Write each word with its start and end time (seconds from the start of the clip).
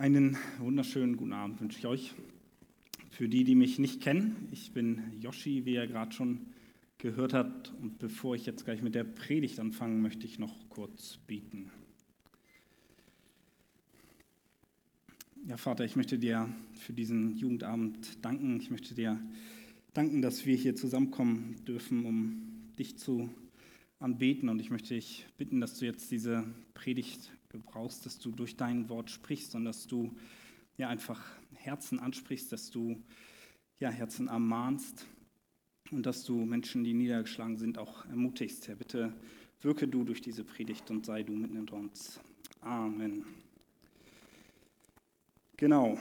Einen 0.00 0.38
wunderschönen 0.58 1.18
guten 1.18 1.34
Abend 1.34 1.60
wünsche 1.60 1.78
ich 1.78 1.86
euch. 1.86 2.14
Für 3.10 3.28
die, 3.28 3.44
die 3.44 3.54
mich 3.54 3.78
nicht 3.78 4.00
kennen, 4.00 4.48
ich 4.50 4.72
bin 4.72 5.02
Yoshi, 5.20 5.66
wie 5.66 5.74
ihr 5.74 5.86
gerade 5.86 6.12
schon 6.12 6.46
gehört 6.96 7.34
habt. 7.34 7.74
Und 7.82 7.98
bevor 7.98 8.34
ich 8.34 8.46
jetzt 8.46 8.64
gleich 8.64 8.80
mit 8.80 8.94
der 8.94 9.04
Predigt 9.04 9.60
anfange, 9.60 9.96
möchte 9.96 10.24
ich 10.24 10.38
noch 10.38 10.70
kurz 10.70 11.18
beten. 11.26 11.70
Ja, 15.46 15.58
Vater, 15.58 15.84
ich 15.84 15.96
möchte 15.96 16.18
dir 16.18 16.48
für 16.72 16.94
diesen 16.94 17.36
Jugendabend 17.36 18.24
danken. 18.24 18.58
Ich 18.58 18.70
möchte 18.70 18.94
dir 18.94 19.20
danken, 19.92 20.22
dass 20.22 20.46
wir 20.46 20.56
hier 20.56 20.74
zusammenkommen 20.74 21.56
dürfen, 21.68 22.06
um 22.06 22.72
dich 22.78 22.96
zu 22.96 23.28
anbeten. 23.98 24.48
Und 24.48 24.60
ich 24.60 24.70
möchte 24.70 24.94
dich 24.94 25.26
bitten, 25.36 25.60
dass 25.60 25.78
du 25.78 25.84
jetzt 25.84 26.10
diese 26.10 26.46
Predigt 26.72 27.30
gebrauchst, 27.50 28.06
dass 28.06 28.18
du 28.18 28.30
durch 28.30 28.56
dein 28.56 28.88
Wort 28.88 29.10
sprichst 29.10 29.54
und 29.54 29.64
dass 29.64 29.86
du 29.86 30.16
ja 30.76 30.88
einfach 30.88 31.20
Herzen 31.54 32.00
ansprichst, 32.00 32.50
dass 32.52 32.70
du 32.70 33.02
ja 33.78 33.90
Herzen 33.90 34.28
ermahnst 34.28 35.06
und 35.90 36.06
dass 36.06 36.24
du 36.24 36.34
Menschen, 36.44 36.84
die 36.84 36.94
niedergeschlagen 36.94 37.58
sind, 37.58 37.78
auch 37.78 38.06
ermutigst. 38.06 38.68
Herr, 38.68 38.76
bitte 38.76 39.12
wirke 39.60 39.86
du 39.88 40.04
durch 40.04 40.20
diese 40.20 40.44
Predigt 40.44 40.90
und 40.90 41.04
sei 41.04 41.22
du 41.22 41.32
mitten 41.32 41.58
unter 41.58 41.76
uns. 41.76 42.20
Amen. 42.60 43.24
Genau. 45.56 45.98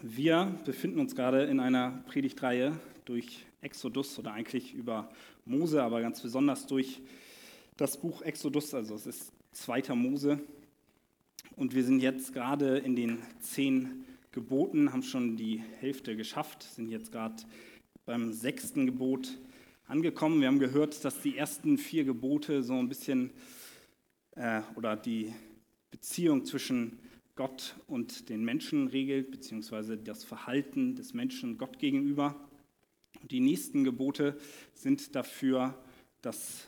Wir 0.00 0.58
befinden 0.64 1.00
uns 1.00 1.14
gerade 1.14 1.44
in 1.44 1.60
einer 1.60 2.02
Predigtreihe 2.06 2.78
durch 3.04 3.44
Exodus 3.60 4.18
oder 4.18 4.32
eigentlich 4.32 4.74
über 4.74 5.10
Mose, 5.44 5.82
aber 5.82 6.00
ganz 6.00 6.20
besonders 6.20 6.66
durch 6.66 7.02
das 7.76 8.00
Buch 8.00 8.22
Exodus. 8.22 8.72
Also 8.74 8.94
es 8.94 9.06
ist 9.06 9.32
2. 9.54 9.94
Mose. 9.94 10.40
Und 11.56 11.74
wir 11.74 11.84
sind 11.84 12.00
jetzt 12.00 12.32
gerade 12.32 12.78
in 12.78 12.96
den 12.96 13.18
zehn 13.40 14.04
Geboten, 14.32 14.92
haben 14.92 15.04
schon 15.04 15.36
die 15.36 15.62
Hälfte 15.78 16.16
geschafft, 16.16 16.64
sind 16.64 16.88
jetzt 16.88 17.12
gerade 17.12 17.42
beim 18.04 18.32
sechsten 18.32 18.84
Gebot 18.84 19.38
angekommen. 19.86 20.40
Wir 20.40 20.48
haben 20.48 20.58
gehört, 20.58 21.04
dass 21.04 21.20
die 21.22 21.36
ersten 21.36 21.78
vier 21.78 22.04
Gebote 22.04 22.64
so 22.64 22.74
ein 22.74 22.88
bisschen 22.88 23.30
äh, 24.32 24.62
oder 24.74 24.96
die 24.96 25.32
Beziehung 25.92 26.44
zwischen 26.44 26.98
Gott 27.36 27.76
und 27.86 28.28
den 28.28 28.44
Menschen 28.44 28.88
regelt, 28.88 29.30
beziehungsweise 29.30 29.96
das 29.96 30.24
Verhalten 30.24 30.96
des 30.96 31.14
Menschen 31.14 31.58
Gott 31.58 31.78
gegenüber. 31.78 32.48
Und 33.20 33.30
die 33.30 33.40
nächsten 33.40 33.84
Gebote 33.84 34.36
sind 34.72 35.14
dafür 35.14 35.78
das 36.22 36.66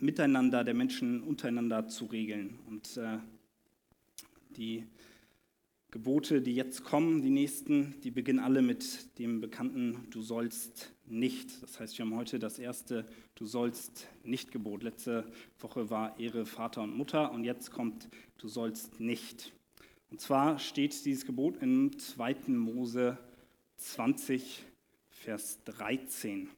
Miteinander 0.00 0.64
der 0.64 0.74
Menschen 0.74 1.22
untereinander 1.22 1.86
zu 1.86 2.06
regeln. 2.06 2.58
Und 2.66 2.96
äh, 2.96 3.18
die 4.56 4.86
Gebote, 5.90 6.40
die 6.40 6.54
jetzt 6.54 6.84
kommen, 6.84 7.20
die 7.20 7.30
nächsten, 7.30 8.00
die 8.02 8.12
beginnen 8.12 8.38
alle 8.38 8.62
mit 8.62 9.18
dem 9.18 9.40
bekannten 9.40 10.06
Du 10.10 10.22
sollst 10.22 10.92
nicht. 11.06 11.62
Das 11.62 11.80
heißt, 11.80 11.98
wir 11.98 12.04
haben 12.04 12.14
heute 12.14 12.38
das 12.38 12.58
erste 12.58 13.04
Du 13.34 13.44
sollst 13.44 14.06
nicht 14.22 14.52
Gebot. 14.52 14.84
Letzte 14.84 15.24
Woche 15.58 15.90
war 15.90 16.18
Ehre 16.20 16.46
Vater 16.46 16.82
und 16.82 16.96
Mutter 16.96 17.32
und 17.32 17.44
jetzt 17.44 17.72
kommt 17.72 18.08
Du 18.38 18.48
sollst 18.48 19.00
nicht. 19.00 19.52
Und 20.10 20.20
zwar 20.20 20.58
steht 20.58 21.04
dieses 21.04 21.26
Gebot 21.26 21.60
in 21.60 21.98
2. 21.98 22.36
Mose 22.48 23.18
20, 23.76 24.64
Vers 25.08 25.58
13. 25.64 26.48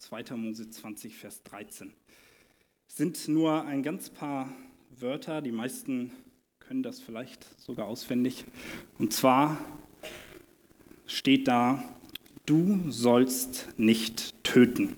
2. 0.00 0.24
Mose 0.36 0.70
20, 0.70 1.14
Vers 1.14 1.42
13. 1.42 1.92
Es 2.88 2.96
sind 2.96 3.28
nur 3.28 3.64
ein 3.66 3.82
ganz 3.82 4.08
paar 4.08 4.48
Wörter, 4.98 5.42
die 5.42 5.52
meisten 5.52 6.10
können 6.58 6.82
das 6.82 7.00
vielleicht 7.00 7.44
sogar 7.60 7.86
auswendig. 7.86 8.44
Und 8.98 9.12
zwar 9.12 9.58
steht 11.06 11.48
da, 11.48 11.84
du 12.46 12.90
sollst 12.90 13.68
nicht 13.76 14.42
töten. 14.42 14.96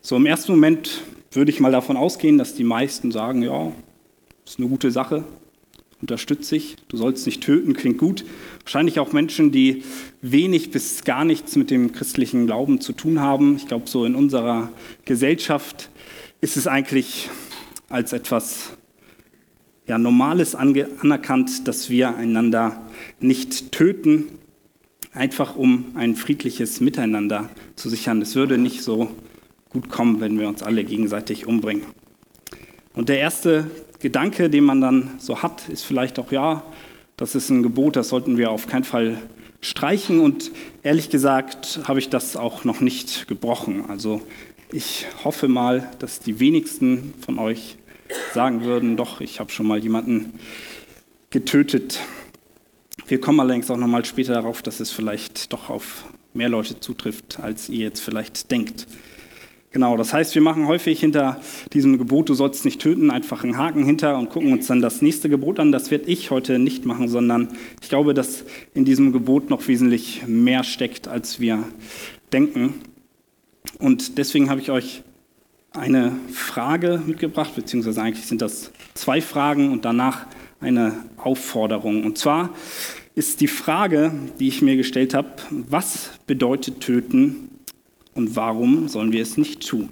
So 0.00 0.16
im 0.16 0.26
ersten 0.26 0.52
Moment 0.52 1.02
würde 1.30 1.52
ich 1.52 1.60
mal 1.60 1.72
davon 1.72 1.96
ausgehen, 1.96 2.38
dass 2.38 2.54
die 2.54 2.64
meisten 2.64 3.12
sagen, 3.12 3.42
ja, 3.42 3.72
ist 4.44 4.58
eine 4.58 4.68
gute 4.68 4.90
Sache, 4.90 5.24
unterstütze 6.02 6.56
ich. 6.56 6.76
Du 6.88 6.96
sollst 6.98 7.24
nicht 7.24 7.42
töten, 7.42 7.72
klingt 7.72 7.96
gut. 7.96 8.24
Wahrscheinlich 8.64 8.98
auch 8.98 9.12
Menschen, 9.12 9.52
die 9.52 9.84
wenig 10.20 10.70
bis 10.70 11.04
gar 11.04 11.24
nichts 11.24 11.56
mit 11.56 11.70
dem 11.70 11.92
christlichen 11.92 12.46
Glauben 12.46 12.80
zu 12.80 12.92
tun 12.92 13.20
haben. 13.20 13.56
Ich 13.56 13.66
glaube, 13.66 13.88
so 13.88 14.04
in 14.04 14.14
unserer 14.14 14.70
Gesellschaft 15.06 15.88
ist 16.40 16.56
es 16.56 16.66
eigentlich 16.66 17.30
als 17.88 18.12
etwas 18.12 18.72
ja, 19.86 19.96
Normales 19.96 20.54
anerkannt, 20.54 21.66
dass 21.68 21.88
wir 21.88 22.16
einander 22.16 22.82
nicht 23.20 23.72
töten, 23.72 24.24
einfach 25.12 25.56
um 25.56 25.86
ein 25.94 26.16
friedliches 26.16 26.80
Miteinander 26.80 27.48
zu 27.76 27.88
sichern. 27.88 28.22
Es 28.22 28.34
würde 28.34 28.58
nicht 28.58 28.82
so 28.82 29.10
gut 29.68 29.88
kommen, 29.88 30.20
wenn 30.20 30.38
wir 30.38 30.48
uns 30.48 30.62
alle 30.62 30.84
gegenseitig 30.84 31.46
umbringen. 31.46 31.82
Und 32.94 33.08
der 33.08 33.18
erste 33.18 33.70
Gedanke, 34.00 34.50
den 34.50 34.64
man 34.64 34.80
dann 34.80 35.12
so 35.18 35.42
hat, 35.42 35.68
ist 35.68 35.84
vielleicht 35.84 36.18
auch, 36.18 36.32
ja, 36.32 36.62
das 37.16 37.34
ist 37.34 37.50
ein 37.50 37.62
Gebot, 37.62 37.96
das 37.96 38.08
sollten 38.08 38.36
wir 38.36 38.50
auf 38.50 38.66
keinen 38.66 38.84
Fall 38.84 39.18
streichen. 39.60 40.20
Und 40.20 40.50
ehrlich 40.82 41.08
gesagt 41.08 41.80
habe 41.84 41.98
ich 41.98 42.10
das 42.10 42.36
auch 42.36 42.64
noch 42.64 42.80
nicht 42.80 43.28
gebrochen. 43.28 43.84
Also 43.88 44.20
ich 44.72 45.06
hoffe 45.24 45.48
mal, 45.48 45.88
dass 46.00 46.20
die 46.20 46.40
wenigsten 46.40 47.14
von 47.24 47.38
euch 47.38 47.76
sagen 48.34 48.64
würden, 48.64 48.96
doch, 48.96 49.20
ich 49.20 49.40
habe 49.40 49.50
schon 49.50 49.66
mal 49.66 49.78
jemanden 49.78 50.38
getötet. 51.30 52.00
Wir 53.06 53.20
kommen 53.20 53.40
allerdings 53.40 53.70
auch 53.70 53.76
noch 53.76 53.86
mal 53.86 54.04
später 54.04 54.34
darauf, 54.34 54.62
dass 54.62 54.80
es 54.80 54.90
vielleicht 54.90 55.52
doch 55.52 55.70
auf 55.70 56.04
mehr 56.34 56.48
Leute 56.48 56.80
zutrifft, 56.80 57.40
als 57.40 57.68
ihr 57.68 57.86
jetzt 57.86 58.00
vielleicht 58.00 58.50
denkt. 58.50 58.86
Genau, 59.72 59.96
das 59.96 60.12
heißt, 60.12 60.34
wir 60.34 60.42
machen 60.42 60.66
häufig 60.66 61.00
hinter 61.00 61.40
diesem 61.72 61.96
Gebot, 61.96 62.28
du 62.28 62.34
sollst 62.34 62.66
nicht 62.66 62.80
töten, 62.80 63.10
einfach 63.10 63.42
einen 63.42 63.56
Haken 63.56 63.84
hinter 63.84 64.18
und 64.18 64.28
gucken 64.28 64.52
uns 64.52 64.66
dann 64.66 64.82
das 64.82 65.00
nächste 65.00 65.30
Gebot 65.30 65.58
an. 65.58 65.72
Das 65.72 65.90
werde 65.90 66.10
ich 66.10 66.30
heute 66.30 66.58
nicht 66.58 66.84
machen, 66.84 67.08
sondern 67.08 67.48
ich 67.80 67.88
glaube, 67.88 68.12
dass 68.12 68.44
in 68.74 68.84
diesem 68.84 69.12
Gebot 69.12 69.48
noch 69.48 69.66
wesentlich 69.68 70.26
mehr 70.26 70.62
steckt, 70.62 71.08
als 71.08 71.40
wir 71.40 71.64
denken. 72.34 72.74
Und 73.78 74.18
deswegen 74.18 74.50
habe 74.50 74.60
ich 74.60 74.70
euch 74.70 75.02
eine 75.72 76.12
Frage 76.30 77.02
mitgebracht, 77.06 77.54
beziehungsweise 77.56 78.02
eigentlich 78.02 78.26
sind 78.26 78.42
das 78.42 78.72
zwei 78.92 79.22
Fragen 79.22 79.72
und 79.72 79.86
danach 79.86 80.26
eine 80.60 80.92
Aufforderung. 81.16 82.04
Und 82.04 82.18
zwar 82.18 82.50
ist 83.14 83.40
die 83.40 83.48
Frage, 83.48 84.12
die 84.38 84.48
ich 84.48 84.60
mir 84.60 84.76
gestellt 84.76 85.14
habe, 85.14 85.30
was 85.50 86.10
bedeutet 86.26 86.80
töten 86.80 87.48
und 88.14 88.36
warum 88.36 88.88
sollen 88.88 89.12
wir 89.12 89.22
es 89.22 89.36
nicht 89.36 89.66
tun? 89.66 89.88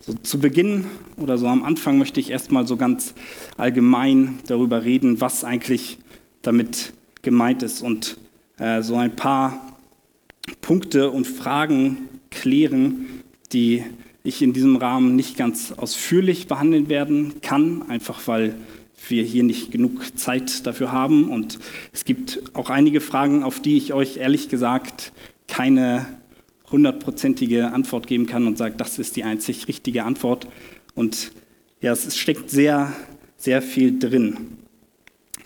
So 0.00 0.14
zu 0.14 0.38
Beginn 0.38 0.84
oder 1.16 1.36
so 1.36 1.48
am 1.48 1.64
Anfang 1.64 1.98
möchte 1.98 2.20
ich 2.20 2.30
erstmal 2.30 2.66
so 2.66 2.76
ganz 2.76 3.14
allgemein 3.56 4.38
darüber 4.46 4.84
reden, 4.84 5.20
was 5.20 5.42
eigentlich 5.42 5.98
damit 6.42 6.92
gemeint 7.22 7.64
ist 7.64 7.82
und 7.82 8.16
äh, 8.58 8.82
so 8.82 8.94
ein 8.96 9.16
paar 9.16 9.76
Punkte 10.60 11.10
und 11.10 11.26
Fragen 11.26 12.08
klären, 12.30 13.06
die 13.52 13.82
ich 14.22 14.42
in 14.42 14.52
diesem 14.52 14.76
Rahmen 14.76 15.16
nicht 15.16 15.36
ganz 15.36 15.72
ausführlich 15.72 16.46
behandeln 16.46 16.88
werden 16.88 17.40
kann, 17.40 17.88
einfach 17.88 18.26
weil 18.26 18.54
wir 19.08 19.22
hier 19.22 19.42
nicht 19.42 19.70
genug 19.70 20.18
Zeit 20.18 20.66
dafür 20.66 20.92
haben. 20.92 21.30
Und 21.30 21.58
es 21.92 22.04
gibt 22.04 22.42
auch 22.54 22.70
einige 22.70 23.00
Fragen, 23.00 23.42
auf 23.42 23.60
die 23.60 23.76
ich 23.76 23.92
euch 23.92 24.16
ehrlich 24.16 24.48
gesagt 24.48 25.12
keine 25.46 26.06
hundertprozentige 26.76 27.72
Antwort 27.72 28.06
geben 28.06 28.26
kann 28.26 28.46
und 28.46 28.58
sagt, 28.58 28.80
das 28.80 28.98
ist 28.98 29.16
die 29.16 29.24
einzig 29.24 29.66
richtige 29.66 30.04
Antwort. 30.04 30.46
Und 30.94 31.32
ja, 31.80 31.92
es 31.92 32.16
steckt 32.16 32.50
sehr, 32.50 32.92
sehr 33.36 33.62
viel 33.62 33.98
drin. 33.98 34.58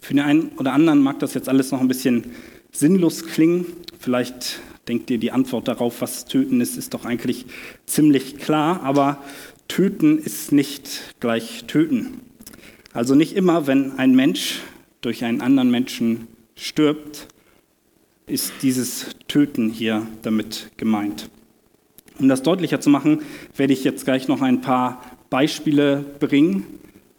Für 0.01 0.15
den 0.15 0.25
einen 0.25 0.49
oder 0.59 0.73
anderen 0.73 1.01
mag 1.01 1.21
das 1.21 1.35
jetzt 1.35 1.49
alles 1.49 1.71
noch 1.71 1.81
ein 1.81 1.89
bisschen 1.89 2.25
sinnlos 2.73 3.25
klingen. 3.25 3.67
Vielleicht 3.99 4.61
denkt 4.89 5.11
ihr, 5.11 5.19
die 5.19 5.31
Antwort 5.31 5.69
darauf, 5.69 6.01
was 6.01 6.25
Töten 6.25 6.61
ist, 6.61 6.77
ist 6.77 6.95
doch 6.95 7.05
eigentlich 7.05 7.47
ziemlich 7.87 8.39
klar. 8.39 8.83
Aber 8.83 9.23
Töten 9.69 10.19
ist 10.19 10.51
nicht 10.51 11.15
gleich 11.21 11.65
Töten. 11.67 12.21
Also 12.93 13.15
nicht 13.15 13.37
immer, 13.37 13.69
wenn 13.69 13.99
ein 13.99 14.17
Mensch 14.17 14.61
durch 15.01 15.25
einen 15.25 15.41
anderen 15.41 15.71
Menschen 15.71 16.27
stirbt, 16.57 17.29
ist 18.31 18.53
dieses 18.63 19.07
Töten 19.29 19.71
hier 19.71 20.07
damit 20.23 20.71
gemeint. 20.77 21.29
Um 22.19 22.29
das 22.29 22.43
deutlicher 22.43 22.81
zu 22.81 22.91
machen, 22.91 23.23
werde 23.57 23.73
ich 23.73 23.85
jetzt 23.85 24.05
gleich 24.05 24.29
noch 24.29 24.43
ein 24.43 24.61
paar 24.61 25.03
Beispiele 25.31 26.05
bringen, 26.21 26.67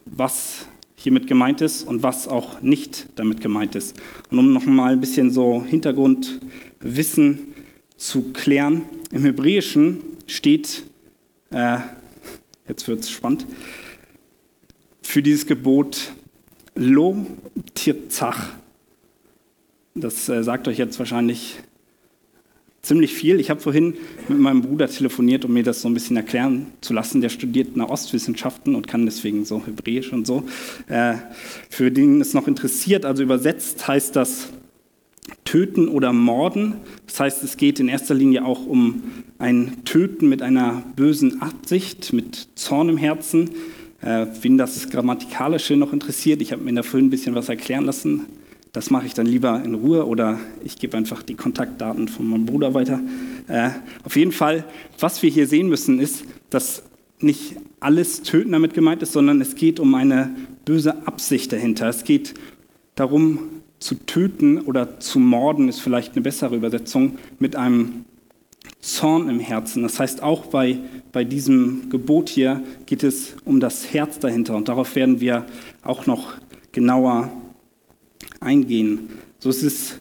was 0.05 0.67
hiermit 0.95 1.27
gemeint 1.27 1.61
ist 1.61 1.87
und 1.87 2.03
was 2.03 2.27
auch 2.27 2.61
nicht 2.61 3.07
damit 3.15 3.41
gemeint 3.41 3.75
ist. 3.75 3.99
Und 4.29 4.39
um 4.39 4.53
noch 4.53 4.65
mal 4.65 4.93
ein 4.93 4.99
bisschen 4.99 5.31
so 5.31 5.63
Hintergrundwissen 5.63 7.39
zu 7.97 8.31
klären, 8.33 8.83
im 9.11 9.23
Hebräischen 9.23 9.99
steht, 10.27 10.83
äh, 11.49 11.79
jetzt 12.67 12.87
wird 12.87 13.01
es 13.01 13.09
spannend, 13.09 13.45
für 15.01 15.21
dieses 15.21 15.45
Gebot 15.45 16.13
Lo 16.75 17.25
Tirzach. 17.73 18.60
Das 19.93 20.29
äh, 20.29 20.43
sagt 20.43 20.67
euch 20.67 20.77
jetzt 20.77 20.97
wahrscheinlich 20.99 21.57
ziemlich 22.81 23.13
viel. 23.13 23.39
Ich 23.39 23.49
habe 23.49 23.59
vorhin 23.59 23.95
mit 24.29 24.39
meinem 24.39 24.61
Bruder 24.61 24.87
telefoniert, 24.87 25.45
um 25.45 25.53
mir 25.53 25.63
das 25.63 25.81
so 25.81 25.89
ein 25.89 25.93
bisschen 25.93 26.15
erklären 26.17 26.67
zu 26.81 26.93
lassen. 26.93 27.21
Der 27.21 27.29
studiert 27.29 27.75
Nahostwissenschaften 27.75 28.75
und 28.75 28.87
kann 28.87 29.05
deswegen 29.05 29.45
so 29.45 29.61
Hebräisch 29.65 30.13
und 30.13 30.25
so. 30.25 30.45
Äh, 30.87 31.15
für 31.69 31.91
den 31.91 32.21
es 32.21 32.33
noch 32.33 32.47
interessiert, 32.47 33.05
also 33.05 33.21
übersetzt 33.21 33.87
heißt 33.87 34.15
das 34.15 34.49
Töten 35.43 35.89
oder 35.89 36.13
Morden. 36.13 36.75
Das 37.05 37.19
heißt, 37.19 37.43
es 37.43 37.57
geht 37.57 37.79
in 37.79 37.89
erster 37.89 38.13
Linie 38.13 38.45
auch 38.45 38.65
um 38.65 39.03
ein 39.39 39.83
Töten 39.83 40.29
mit 40.29 40.41
einer 40.41 40.83
bösen 40.95 41.41
Absicht, 41.41 42.13
mit 42.13 42.47
Zorn 42.55 42.89
im 42.89 42.97
Herzen. 42.97 43.49
Äh, 44.01 44.27
wen 44.41 44.57
das 44.57 44.89
Grammatikalische 44.89 45.75
noch 45.75 45.93
interessiert, 45.93 46.41
ich 46.41 46.53
habe 46.53 46.63
mir 46.63 46.73
da 46.73 46.81
vorhin 46.81 47.07
ein 47.07 47.11
bisschen 47.11 47.35
was 47.35 47.49
erklären 47.49 47.85
lassen. 47.85 48.25
Das 48.73 48.89
mache 48.89 49.05
ich 49.05 49.13
dann 49.13 49.25
lieber 49.25 49.61
in 49.63 49.75
Ruhe 49.75 50.05
oder 50.07 50.39
ich 50.63 50.77
gebe 50.77 50.95
einfach 50.95 51.23
die 51.23 51.35
Kontaktdaten 51.35 52.07
von 52.07 52.27
meinem 52.27 52.45
Bruder 52.45 52.73
weiter. 52.73 53.01
Äh, 53.47 53.71
auf 54.03 54.15
jeden 54.15 54.31
Fall, 54.31 54.63
was 54.97 55.21
wir 55.21 55.29
hier 55.29 55.45
sehen 55.47 55.67
müssen, 55.67 55.99
ist, 55.99 56.23
dass 56.49 56.83
nicht 57.19 57.57
alles 57.81 58.21
Töten 58.21 58.53
damit 58.53 58.73
gemeint 58.73 59.01
ist, 59.01 59.11
sondern 59.11 59.41
es 59.41 59.55
geht 59.55 59.79
um 59.79 59.93
eine 59.93 60.33
böse 60.63 61.05
Absicht 61.05 61.51
dahinter. 61.51 61.89
Es 61.89 62.05
geht 62.05 62.33
darum, 62.95 63.39
zu 63.79 63.95
töten 63.95 64.59
oder 64.59 64.99
zu 64.99 65.19
morden, 65.19 65.67
ist 65.67 65.81
vielleicht 65.81 66.13
eine 66.13 66.21
bessere 66.21 66.55
Übersetzung, 66.55 67.17
mit 67.39 67.55
einem 67.55 68.05
Zorn 68.79 69.27
im 69.27 69.39
Herzen. 69.39 69.83
Das 69.83 69.99
heißt, 69.99 70.23
auch 70.23 70.45
bei, 70.45 70.77
bei 71.11 71.23
diesem 71.23 71.89
Gebot 71.89 72.29
hier 72.29 72.63
geht 72.85 73.03
es 73.03 73.35
um 73.43 73.59
das 73.59 73.93
Herz 73.93 74.19
dahinter 74.19 74.55
und 74.55 74.69
darauf 74.69 74.95
werden 74.95 75.19
wir 75.19 75.45
auch 75.83 76.05
noch 76.05 76.33
genauer 76.71 77.31
eingehen. 78.39 79.09
So 79.39 79.49
ist 79.49 79.63
es 79.63 79.99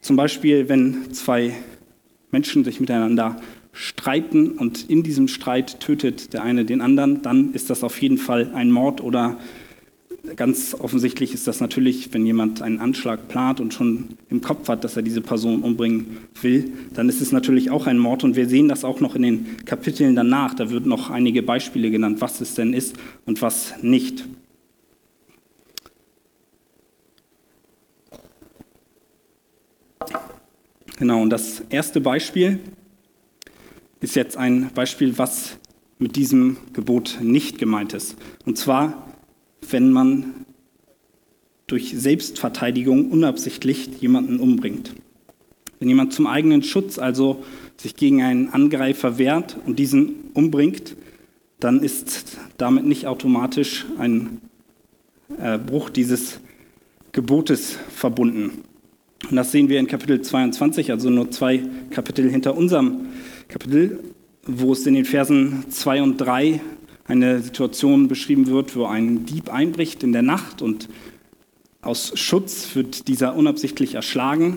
zum 0.00 0.16
Beispiel, 0.16 0.68
wenn 0.68 1.12
zwei 1.12 1.54
Menschen 2.30 2.64
sich 2.64 2.80
miteinander 2.80 3.36
streiten 3.72 4.52
und 4.52 4.90
in 4.90 5.02
diesem 5.02 5.28
Streit 5.28 5.80
tötet 5.80 6.32
der 6.32 6.42
eine 6.42 6.64
den 6.64 6.80
anderen, 6.80 7.22
dann 7.22 7.54
ist 7.54 7.70
das 7.70 7.84
auf 7.84 8.00
jeden 8.02 8.18
Fall 8.18 8.52
ein 8.54 8.70
Mord 8.70 9.00
oder 9.00 9.38
ganz 10.36 10.76
offensichtlich 10.78 11.34
ist 11.34 11.46
das 11.46 11.60
natürlich, 11.60 12.12
wenn 12.12 12.24
jemand 12.24 12.62
einen 12.62 12.78
Anschlag 12.78 13.28
plant 13.28 13.60
und 13.60 13.74
schon 13.74 14.10
im 14.30 14.40
Kopf 14.40 14.68
hat, 14.68 14.84
dass 14.84 14.96
er 14.96 15.02
diese 15.02 15.20
Person 15.20 15.62
umbringen 15.62 16.18
will, 16.40 16.72
dann 16.94 17.08
ist 17.08 17.20
es 17.20 17.32
natürlich 17.32 17.70
auch 17.70 17.86
ein 17.86 17.98
Mord. 17.98 18.22
Und 18.24 18.36
wir 18.36 18.48
sehen 18.48 18.68
das 18.68 18.84
auch 18.84 19.00
noch 19.00 19.16
in 19.16 19.22
den 19.22 19.46
Kapiteln 19.64 20.14
danach. 20.14 20.54
Da 20.54 20.70
wird 20.70 20.86
noch 20.86 21.10
einige 21.10 21.42
Beispiele 21.42 21.90
genannt, 21.90 22.20
was 22.20 22.40
es 22.40 22.54
denn 22.54 22.72
ist 22.72 22.96
und 23.26 23.42
was 23.42 23.74
nicht. 23.82 24.24
Genau, 31.02 31.20
und 31.20 31.30
das 31.30 31.64
erste 31.68 32.00
Beispiel 32.00 32.60
ist 33.98 34.14
jetzt 34.14 34.36
ein 34.36 34.70
Beispiel, 34.72 35.18
was 35.18 35.58
mit 35.98 36.14
diesem 36.14 36.58
Gebot 36.74 37.18
nicht 37.20 37.58
gemeint 37.58 37.92
ist. 37.92 38.14
Und 38.46 38.56
zwar, 38.56 39.12
wenn 39.68 39.90
man 39.90 40.46
durch 41.66 41.92
Selbstverteidigung 41.98 43.10
unabsichtlich 43.10 43.88
jemanden 44.00 44.38
umbringt. 44.38 44.94
Wenn 45.80 45.88
jemand 45.88 46.12
zum 46.12 46.28
eigenen 46.28 46.62
Schutz 46.62 47.00
also 47.00 47.42
sich 47.76 47.96
gegen 47.96 48.22
einen 48.22 48.50
Angreifer 48.50 49.18
wehrt 49.18 49.56
und 49.66 49.80
diesen 49.80 50.30
umbringt, 50.34 50.94
dann 51.58 51.82
ist 51.82 52.38
damit 52.58 52.86
nicht 52.86 53.08
automatisch 53.08 53.86
ein 53.98 54.40
äh, 55.36 55.58
Bruch 55.58 55.90
dieses 55.90 56.38
Gebotes 57.10 57.76
verbunden. 57.90 58.62
Und 59.30 59.36
das 59.36 59.52
sehen 59.52 59.68
wir 59.68 59.78
in 59.78 59.86
Kapitel 59.86 60.20
22, 60.20 60.90
also 60.90 61.10
nur 61.10 61.30
zwei 61.30 61.62
Kapitel 61.90 62.28
hinter 62.28 62.56
unserem 62.56 63.06
Kapitel, 63.48 64.00
wo 64.46 64.72
es 64.72 64.86
in 64.86 64.94
den 64.94 65.04
Versen 65.04 65.64
2 65.70 66.02
und 66.02 66.16
3 66.18 66.60
eine 67.06 67.40
Situation 67.40 68.08
beschrieben 68.08 68.46
wird, 68.46 68.76
wo 68.76 68.86
ein 68.86 69.26
Dieb 69.26 69.52
einbricht 69.52 70.02
in 70.02 70.12
der 70.12 70.22
Nacht 70.22 70.62
und 70.62 70.88
aus 71.82 72.12
Schutz 72.14 72.74
wird 72.74 73.08
dieser 73.08 73.34
unabsichtlich 73.34 73.94
erschlagen. 73.94 74.56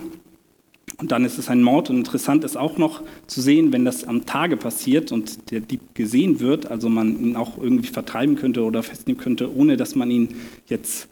Und 0.97 1.11
dann 1.11 1.25
ist 1.25 1.37
es 1.37 1.49
ein 1.49 1.63
Mord. 1.63 1.89
Und 1.89 1.97
interessant 1.97 2.43
ist 2.43 2.55
auch 2.55 2.77
noch 2.77 3.01
zu 3.27 3.41
sehen, 3.41 3.73
wenn 3.73 3.83
das 3.83 4.03
am 4.05 4.25
Tage 4.25 4.55
passiert 4.55 5.11
und 5.11 5.51
der 5.51 5.59
Dieb 5.59 5.81
gesehen 5.95 6.39
wird, 6.39 6.69
also 6.69 6.87
man 6.87 7.19
ihn 7.19 7.35
auch 7.35 7.57
irgendwie 7.57 7.87
vertreiben 7.87 8.35
könnte 8.35 8.63
oder 8.63 8.83
festnehmen 8.83 9.19
könnte, 9.19 9.53
ohne 9.53 9.75
dass 9.75 9.95
man 9.95 10.11
ihn 10.11 10.35
jetzt 10.67 11.09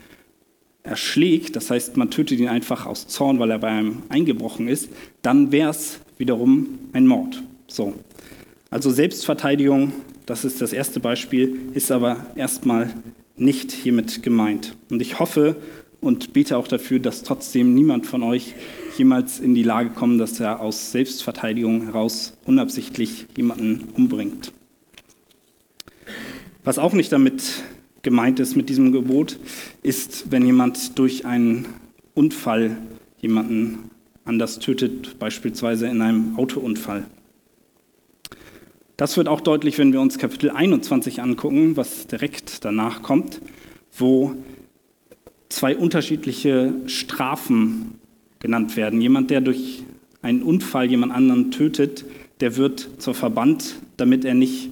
erschlägt, 0.83 1.56
das 1.56 1.71
heißt, 1.71 1.97
man 1.97 2.12
tötet 2.12 2.39
ihn 2.39 2.50
einfach 2.50 2.85
aus 2.85 3.07
Zorn, 3.07 3.39
weil 3.39 3.51
er 3.51 3.59
bei 3.59 3.69
einem 3.69 4.03
eingebrochen 4.09 4.68
ist, 4.68 4.89
dann 5.21 5.51
wäre 5.51 5.69
es 5.69 6.00
wiederum 6.18 6.80
ein 6.91 7.07
Mord. 7.07 7.41
So. 7.68 7.94
Also 8.69 8.91
Selbstverteidigung, 8.91 9.94
das 10.25 10.45
ist 10.45 10.62
das 10.62 10.74
erste 10.74 11.00
Beispiel, 11.00 11.57
ist 11.74 11.91
aber 11.91 12.25
erstmal 12.35 12.94
nicht 13.38 13.71
hiermit 13.71 14.24
gemeint. 14.24 14.75
Und 14.89 15.01
ich 15.01 15.19
hoffe 15.19 15.56
und 16.01 16.33
bete 16.33 16.57
auch 16.57 16.68
dafür, 16.68 17.00
dass 17.00 17.24
trotzdem 17.24 17.74
niemand 17.74 18.06
von 18.06 18.24
euch 18.24 18.53
jemals 18.97 19.39
in 19.39 19.56
die 19.56 19.63
Lage 19.63 19.89
kommt, 19.89 20.19
dass 20.19 20.39
er 20.39 20.59
aus 20.59 20.91
Selbstverteidigung 20.91 21.86
heraus 21.86 22.38
unabsichtlich 22.45 23.25
jemanden 23.38 23.89
umbringt. 23.95 24.51
Was 26.63 26.77
auch 26.77 26.94
nicht 26.94 27.12
damit 27.12 27.63
gemeint 28.03 28.39
ist 28.39 28.55
mit 28.55 28.69
diesem 28.69 28.91
Gebot, 28.91 29.39
ist, 29.81 30.31
wenn 30.31 30.45
jemand 30.45 31.00
durch 31.00 31.25
einen 31.25 31.65
Unfall 32.13 32.77
jemanden 33.19 33.89
anders 34.25 34.59
tötet, 34.59 35.17
beispielsweise 35.19 35.88
in 35.88 36.01
einem 36.01 36.38
Autounfall. 36.38 37.05
Das 38.97 39.17
wird 39.17 39.27
auch 39.27 39.41
deutlich, 39.41 39.79
wenn 39.79 39.91
wir 39.91 40.01
uns 40.01 40.17
Kapitel 40.17 40.51
21 40.51 41.21
angucken, 41.21 41.75
was 41.75 42.05
direkt 42.07 42.63
danach 42.63 43.01
kommt, 43.01 43.41
wo 43.97 44.35
zwei 45.50 45.75
unterschiedliche 45.75 46.73
Strafen 46.85 48.00
genannt 48.39 48.77
werden. 48.77 49.01
Jemand, 49.01 49.29
der 49.29 49.41
durch 49.41 49.83
einen 50.21 50.44
Unfall 50.44 50.89
jemand 50.89 51.11
anderen 51.11 51.51
tötet, 51.51 52.05
der 52.39 52.55
wird 52.55 53.01
zur 53.01 53.13
Verband, 53.13 53.75
damit 53.97 54.25
er 54.25 54.33
nicht 54.33 54.71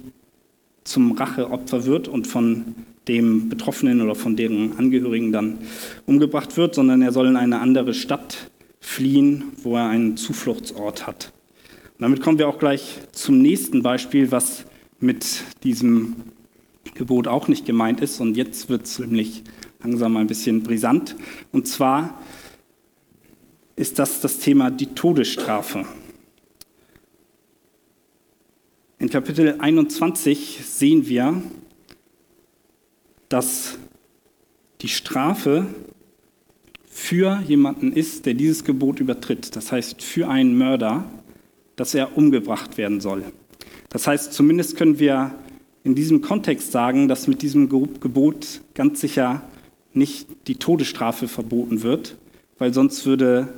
zum 0.84 1.12
Racheopfer 1.12 1.84
wird 1.84 2.08
und 2.08 2.26
von 2.26 2.74
dem 3.08 3.48
Betroffenen 3.48 4.00
oder 4.00 4.14
von 4.14 4.36
deren 4.36 4.76
Angehörigen 4.78 5.32
dann 5.32 5.58
umgebracht 6.06 6.56
wird, 6.56 6.74
sondern 6.74 7.02
er 7.02 7.12
soll 7.12 7.26
in 7.26 7.36
eine 7.36 7.60
andere 7.60 7.94
Stadt 7.94 8.50
fliehen, 8.80 9.44
wo 9.62 9.76
er 9.76 9.88
einen 9.88 10.16
Zufluchtsort 10.16 11.06
hat. 11.06 11.32
Und 11.98 12.02
damit 12.02 12.20
kommen 12.20 12.38
wir 12.38 12.48
auch 12.48 12.58
gleich 12.58 12.98
zum 13.12 13.38
nächsten 13.38 13.82
Beispiel, 13.82 14.30
was 14.30 14.64
mit 15.00 15.44
diesem 15.62 16.16
Gebot 16.94 17.28
auch 17.28 17.48
nicht 17.48 17.66
gemeint 17.66 18.00
ist. 18.00 18.20
Und 18.20 18.36
jetzt 18.36 18.68
wird 18.68 18.84
es 18.84 18.98
nämlich 18.98 19.42
langsam 19.82 20.16
ein 20.16 20.26
bisschen 20.26 20.62
brisant. 20.62 21.16
Und 21.50 21.66
zwar 21.66 22.20
ist 23.76 23.98
das 23.98 24.20
das 24.20 24.38
Thema 24.38 24.70
die 24.70 24.86
Todesstrafe. 24.86 25.86
In 28.98 29.10
Kapitel 29.10 29.56
21 29.58 30.60
sehen 30.64 31.08
wir, 31.08 31.42
dass 33.32 33.78
die 34.82 34.88
Strafe 34.88 35.66
für 36.84 37.40
jemanden 37.46 37.92
ist, 37.92 38.26
der 38.26 38.34
dieses 38.34 38.64
Gebot 38.64 39.00
übertritt. 39.00 39.56
Das 39.56 39.72
heißt, 39.72 40.02
für 40.02 40.28
einen 40.28 40.58
Mörder, 40.58 41.06
dass 41.76 41.94
er 41.94 42.18
umgebracht 42.18 42.76
werden 42.76 43.00
soll. 43.00 43.24
Das 43.88 44.06
heißt, 44.06 44.34
zumindest 44.34 44.76
können 44.76 44.98
wir 44.98 45.34
in 45.82 45.94
diesem 45.94 46.20
Kontext 46.20 46.72
sagen, 46.72 47.08
dass 47.08 47.26
mit 47.26 47.40
diesem 47.40 47.68
Gebot 47.68 48.60
ganz 48.74 49.00
sicher 49.00 49.42
nicht 49.94 50.26
die 50.46 50.56
Todesstrafe 50.56 51.28
verboten 51.28 51.82
wird, 51.82 52.18
weil 52.58 52.74
sonst 52.74 53.06
würde 53.06 53.48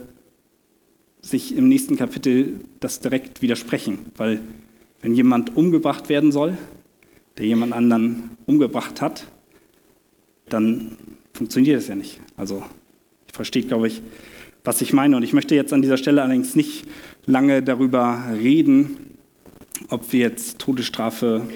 sich 1.21 1.57
im 1.57 1.69
nächsten 1.69 1.97
Kapitel 1.97 2.61
das 2.79 3.01
direkt 3.01 3.43
widersprechen. 3.43 3.99
Weil 4.17 4.41
wenn 5.01 5.15
jemand 5.15 5.57
umgebracht 5.57 6.09
werden 6.09 6.31
soll, 6.31 6.57
der 7.39 7.47
jemand 7.47 7.73
anderen 7.73 8.31
umgebracht 8.47 9.01
hat, 9.01 9.27
dann 10.49 10.97
funktioniert 11.33 11.81
es 11.81 11.89
ja 11.89 11.95
nicht. 11.95 12.21
Also, 12.37 12.63
ich 13.27 13.35
verstehe, 13.35 13.63
glaube 13.63 13.89
ich, 13.89 14.03
was 14.65 14.81
ich 14.81 14.93
meine. 14.93 15.17
Und 15.17 15.23
ich 15.23 15.33
möchte 15.33 15.55
jetzt 15.55 15.73
an 15.73 15.83
dieser 15.83 15.97
Stelle 15.97 16.23
allerdings 16.23 16.55
nicht 16.57 16.87
lange 17.27 17.63
darüber 17.63 18.25
reden, 18.33 18.97
ob 19.89 20.13
wir 20.13 20.21
jetzt 20.21 20.59
Todesstrafe 20.59 21.47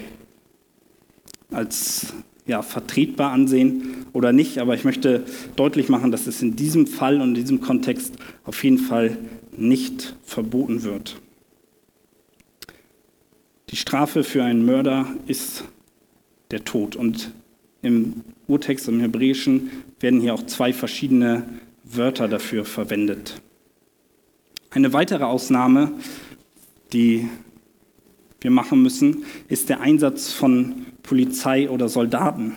als 1.51 2.13
ja, 2.45 2.61
vertretbar 2.61 3.31
ansehen 3.31 4.05
oder 4.13 4.33
nicht. 4.33 4.59
Aber 4.59 4.75
ich 4.75 4.83
möchte 4.83 5.25
deutlich 5.55 5.89
machen, 5.89 6.11
dass 6.11 6.27
es 6.27 6.41
in 6.41 6.55
diesem 6.55 6.87
Fall 6.87 7.21
und 7.21 7.29
in 7.29 7.35
diesem 7.35 7.61
Kontext 7.61 8.15
auf 8.43 8.63
jeden 8.63 8.77
Fall 8.77 9.17
nicht 9.55 10.15
verboten 10.23 10.83
wird. 10.83 11.19
Die 13.69 13.75
Strafe 13.75 14.23
für 14.23 14.43
einen 14.43 14.65
Mörder 14.65 15.07
ist 15.27 15.63
der 16.49 16.63
Tod. 16.63 16.95
Und 16.95 17.31
im 17.81 18.21
Urtext, 18.47 18.87
im 18.87 18.99
Hebräischen, 18.99 19.69
werden 19.99 20.21
hier 20.21 20.33
auch 20.33 20.45
zwei 20.45 20.73
verschiedene 20.73 21.45
Wörter 21.83 22.27
dafür 22.27 22.65
verwendet. 22.65 23.41
Eine 24.71 24.93
weitere 24.93 25.23
Ausnahme, 25.23 25.91
die 26.93 27.27
wir 28.41 28.51
machen 28.51 28.81
müssen, 28.81 29.23
ist 29.47 29.69
der 29.69 29.81
Einsatz 29.81 30.31
von 30.31 30.85
Polizei 31.03 31.69
oder 31.69 31.89
Soldaten. 31.89 32.53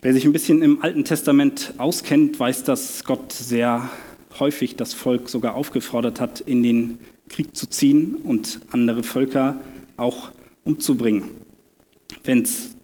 Wer 0.00 0.12
sich 0.12 0.24
ein 0.24 0.32
bisschen 0.32 0.62
im 0.62 0.82
Alten 0.82 1.04
Testament 1.04 1.74
auskennt, 1.78 2.38
weiß, 2.38 2.64
dass 2.64 3.04
Gott 3.04 3.32
sehr 3.32 3.90
häufig 4.38 4.76
das 4.76 4.94
Volk 4.94 5.28
sogar 5.28 5.54
aufgefordert 5.54 6.20
hat, 6.20 6.40
in 6.40 6.62
den 6.62 6.98
Krieg 7.28 7.56
zu 7.56 7.68
ziehen 7.68 8.16
und 8.16 8.60
andere 8.70 9.02
Völker 9.02 9.60
auch 9.96 10.30
umzubringen, 10.64 11.24
wenn 12.22 12.42
es 12.42 12.76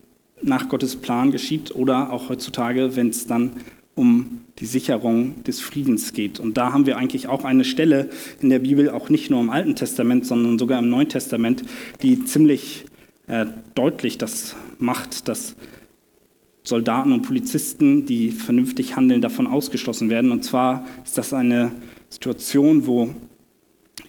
nach 0.43 0.69
Gottes 0.69 0.97
Plan 0.97 1.31
geschieht 1.31 1.75
oder 1.75 2.13
auch 2.13 2.29
heutzutage, 2.29 2.97
wenn 2.97 3.11
es 3.11 3.27
dann 3.27 3.53
um 3.95 4.41
die 4.59 4.67
Sicherung 4.67 5.43
des 5.45 5.61
Friedens 5.61 6.13
geht. 6.13 6.41
Und 6.41 6.57
da 6.57 6.73
haben 6.73 6.87
wir 6.87 6.97
eigentlich 6.97 7.29
auch 7.29 7.45
eine 7.45 7.65
Stelle 7.65 8.09
in 8.41 8.49
der 8.49 8.61
Bibel, 8.61 8.89
auch 8.91 9.11
nicht 9.11 9.31
nur 9.31 9.41
im 9.41 9.51
Alten 9.51 9.77
Testament, 9.77 10.27
sondern 10.27 10.59
sogar 10.59 10.79
im 10.79 10.89
Neuen 10.89 11.09
Testament, 11.09 11.63
die 12.03 12.25
ziemlich 12.25 12.87
äh, 13.27 13.47
deutlich 13.75 14.17
das 14.17 14.57
macht, 14.79 15.29
dass 15.29 15.57
Soldaten 16.63 17.13
und 17.13 17.23
Polizisten, 17.23 18.07
die 18.07 18.31
vernünftig 18.31 18.97
handeln, 18.97 19.21
davon 19.21 19.47
ausgeschlossen 19.47 20.09
werden. 20.11 20.31
Und 20.31 20.45
zwar 20.45 20.87
ist 21.05 21.19
das 21.19 21.33
eine 21.33 21.73
Situation, 22.09 22.87
wo 22.87 23.15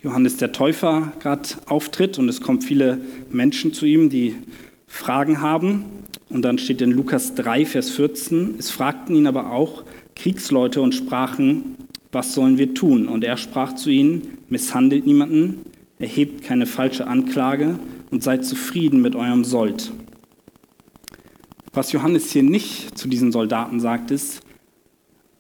Johannes 0.04 0.38
der 0.38 0.52
Täufer 0.52 1.14
gerade 1.20 1.50
auftritt 1.66 2.18
und 2.18 2.28
es 2.30 2.42
kommen 2.42 2.62
viele 2.62 3.00
Menschen 3.30 3.74
zu 3.74 3.86
ihm, 3.86 4.10
die 4.10 4.36
Fragen 4.92 5.42
haben. 5.42 5.86
Und 6.30 6.44
dann 6.44 6.58
steht 6.58 6.82
in 6.82 6.92
Lukas 6.92 7.34
3, 7.36 7.66
Vers 7.66 7.90
14, 7.92 8.56
es 8.60 8.70
fragten 8.70 9.16
ihn 9.16 9.26
aber 9.26 9.52
auch 9.52 9.84
Kriegsleute 10.16 10.82
und 10.82 10.94
sprachen, 10.94 11.76
was 12.12 12.34
sollen 12.34 12.58
wir 12.58 12.74
tun? 12.74 13.08
Und 13.08 13.24
er 13.24 13.38
sprach 13.38 13.74
zu 13.74 13.90
ihnen, 13.90 14.38
misshandelt 14.50 15.06
niemanden, 15.06 15.66
erhebt 15.98 16.44
keine 16.44 16.66
falsche 16.66 17.08
Anklage 17.08 17.80
und 18.12 18.22
seid 18.22 18.46
zufrieden 18.46 19.02
mit 19.02 19.16
eurem 19.16 19.44
Sold. 19.44 19.92
Was 21.74 21.94
Johannes 21.94 22.32
hier 22.32 22.44
nicht 22.44 22.98
zu 22.98 23.08
diesen 23.08 23.32
Soldaten 23.32 23.80
sagt, 23.80 24.12
ist, 24.12 24.42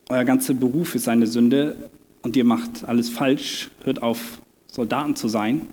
euer 0.09 0.23
ganzer 0.23 0.53
Beruf 0.53 0.95
ist 0.95 1.07
eine 1.07 1.27
Sünde 1.27 1.89
und 2.21 2.35
ihr 2.35 2.45
macht 2.45 2.85
alles 2.85 3.09
falsch, 3.09 3.69
hört 3.83 4.01
auf, 4.01 4.41
Soldaten 4.67 5.15
zu 5.17 5.27
sein, 5.27 5.67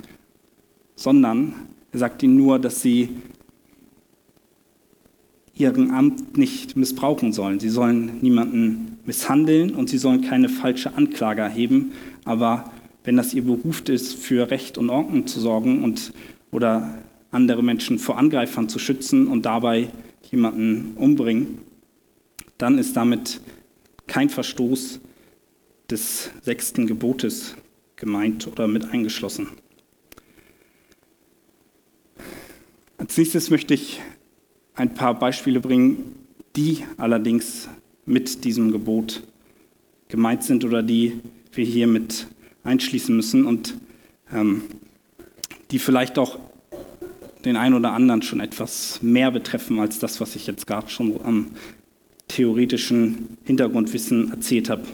sondern 0.97 1.55
er 1.93 2.01
sagt 2.01 2.23
ihnen 2.25 2.37
nur, 2.37 2.59
dass 2.59 2.83
sie 2.83 3.11
ihren 5.59 5.91
Amt 5.91 6.39
nicht 6.39 6.77
missbrauchen 6.77 7.33
sollen. 7.33 7.61
Sie 7.61 7.69
sollen 7.69 8.21
niemanden 8.21 8.99
misshandeln 9.05 9.75
und 9.75 9.89
sie 9.91 9.99
sollen 9.99 10.23
keine 10.23 10.49
falsche 10.49 10.95
Anklage 10.95 11.43
erheben. 11.43 11.93
Aber 12.25 12.71
wenn 13.05 13.17
das 13.17 13.35
ihr 13.35 13.43
Beruf 13.43 13.83
ist, 13.89 14.15
für 14.15 14.51
Recht 14.51 14.79
und 14.79 14.91
Ordnung 14.91 15.27
zu 15.27 15.41
sorgen 15.41 15.83
und 15.83 16.13
oder 16.51 16.99
andere 17.31 17.63
Menschen 17.63 17.99
vor 17.99 18.19
Angreifern 18.19 18.69
zu 18.69 18.79
schützen 18.79 19.27
und 19.27 19.45
dabei 19.45 19.91
jemanden 20.31 20.93
umbringen, 20.97 21.59
dann 22.57 22.79
ist 22.79 22.97
damit 22.97 23.41
kein 24.07 24.31
Verstoß 24.31 25.01
des 25.91 26.31
sechsten 26.43 26.87
Gebotes 26.87 27.55
gemeint 27.97 28.47
oder 28.47 28.67
mit 28.69 28.93
eingeschlossen. 28.93 29.49
Als 32.97 33.17
nächstes 33.17 33.51
möchte 33.51 33.75
ich 33.75 34.01
ein 34.79 34.95
paar 34.95 35.19
Beispiele 35.19 35.61
bringen, 35.61 36.15
die 36.55 36.85
allerdings 36.97 37.69
mit 38.07 38.45
diesem 38.45 38.71
Gebot 38.71 39.23
gemeint 40.09 40.45
sind 40.45 40.65
oder 40.65 40.83
die 40.83 41.21
wir 41.53 41.65
hier 41.65 41.87
mit 41.87 42.29
einschließen 42.63 43.15
müssen 43.15 43.45
und 43.45 43.75
ähm, 44.33 44.63
die 45.71 45.79
vielleicht 45.79 46.19
auch 46.19 46.39
den 47.45 47.57
einen 47.57 47.75
oder 47.75 47.93
anderen 47.93 48.23
schon 48.23 48.41
etwas 48.41 49.03
mehr 49.03 49.31
betreffen 49.31 49.81
als 49.81 49.99
das, 49.99 50.21
was 50.21 50.37
ich 50.37 50.47
jetzt 50.47 50.67
gerade 50.67 50.89
schon 50.89 51.21
am 51.25 51.49
theoretischen 52.29 53.37
Hintergrundwissen 53.45 54.31
erzählt 54.31 54.71
habe. 54.71 54.85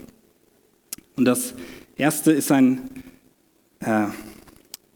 Und 1.16 1.26
das 1.26 1.54
erste 1.96 2.32
ist 2.32 2.50
ein 2.50 2.88
äh, 3.80 4.06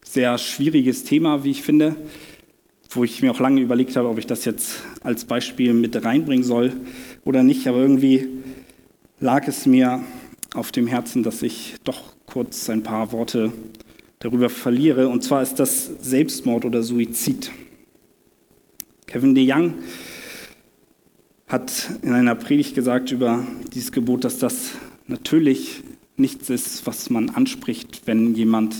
sehr 0.02 0.38
schwieriges 0.38 1.04
Thema, 1.04 1.45
wie 1.45 1.50
ich 1.50 1.62
finde 1.62 1.97
wo 2.90 3.04
ich 3.04 3.23
mir 3.23 3.30
auch 3.30 3.40
lange 3.40 3.61
überlegt 3.61 3.97
habe, 3.97 4.09
ob 4.09 4.18
ich 4.18 4.26
das 4.26 4.45
jetzt 4.45 4.83
als 5.02 5.25
Beispiel 5.25 5.75
mit 5.75 6.04
reinbringen 6.04 6.45
soll 6.45 6.73
oder 7.25 7.42
nicht. 7.42 7.66
Aber 7.66 7.78
irgendwie 7.78 8.28
lag 9.21 9.47
es 9.47 9.66
mir 9.66 10.02
auf 10.54 10.73
dem 10.73 10.87
Herzen, 10.87 11.23
dass 11.23 11.42
ich 11.42 11.76
doch 11.85 12.14
kurz 12.26 12.71
ein 12.71 12.83
paar 12.83 13.12
Worte 13.12 13.52
darüber 14.18 14.49
verliere. 14.49 15.09
Und 15.09 15.23
zwar 15.23 15.42
ist 15.42 15.57
das 15.57 15.90
Selbstmord 16.00 16.64
oder 16.64 16.83
Suizid. 16.83 17.50
Kevin 19.07 19.35
DeYoung 19.35 19.75
hat 21.47 21.90
in 22.02 22.12
einer 22.12 22.35
Predigt 22.35 22.75
gesagt 22.75 23.11
über 23.11 23.47
dieses 23.73 23.92
Gebot, 23.92 24.25
dass 24.25 24.38
das 24.38 24.73
natürlich 25.07 25.83
nichts 26.16 26.50
ist, 26.50 26.87
was 26.87 27.11
man 27.11 27.30
anspricht, 27.30 28.02
wenn 28.07 28.35
jemand 28.35 28.76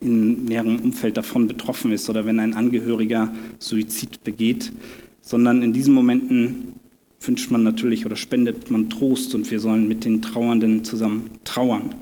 in 0.00 0.44
näherem 0.44 0.78
Umfeld 0.80 1.16
davon 1.16 1.48
betroffen 1.48 1.92
ist 1.92 2.08
oder 2.08 2.24
wenn 2.24 2.40
ein 2.40 2.54
Angehöriger 2.54 3.32
Suizid 3.58 4.22
begeht, 4.24 4.72
sondern 5.20 5.62
in 5.62 5.72
diesen 5.72 5.94
Momenten 5.94 6.74
wünscht 7.20 7.50
man 7.50 7.64
natürlich 7.64 8.06
oder 8.06 8.16
spendet 8.16 8.70
man 8.70 8.88
Trost 8.90 9.34
und 9.34 9.50
wir 9.50 9.60
sollen 9.60 9.88
mit 9.88 10.04
den 10.04 10.22
Trauernden 10.22 10.84
zusammen 10.84 11.30
trauern. 11.44 11.94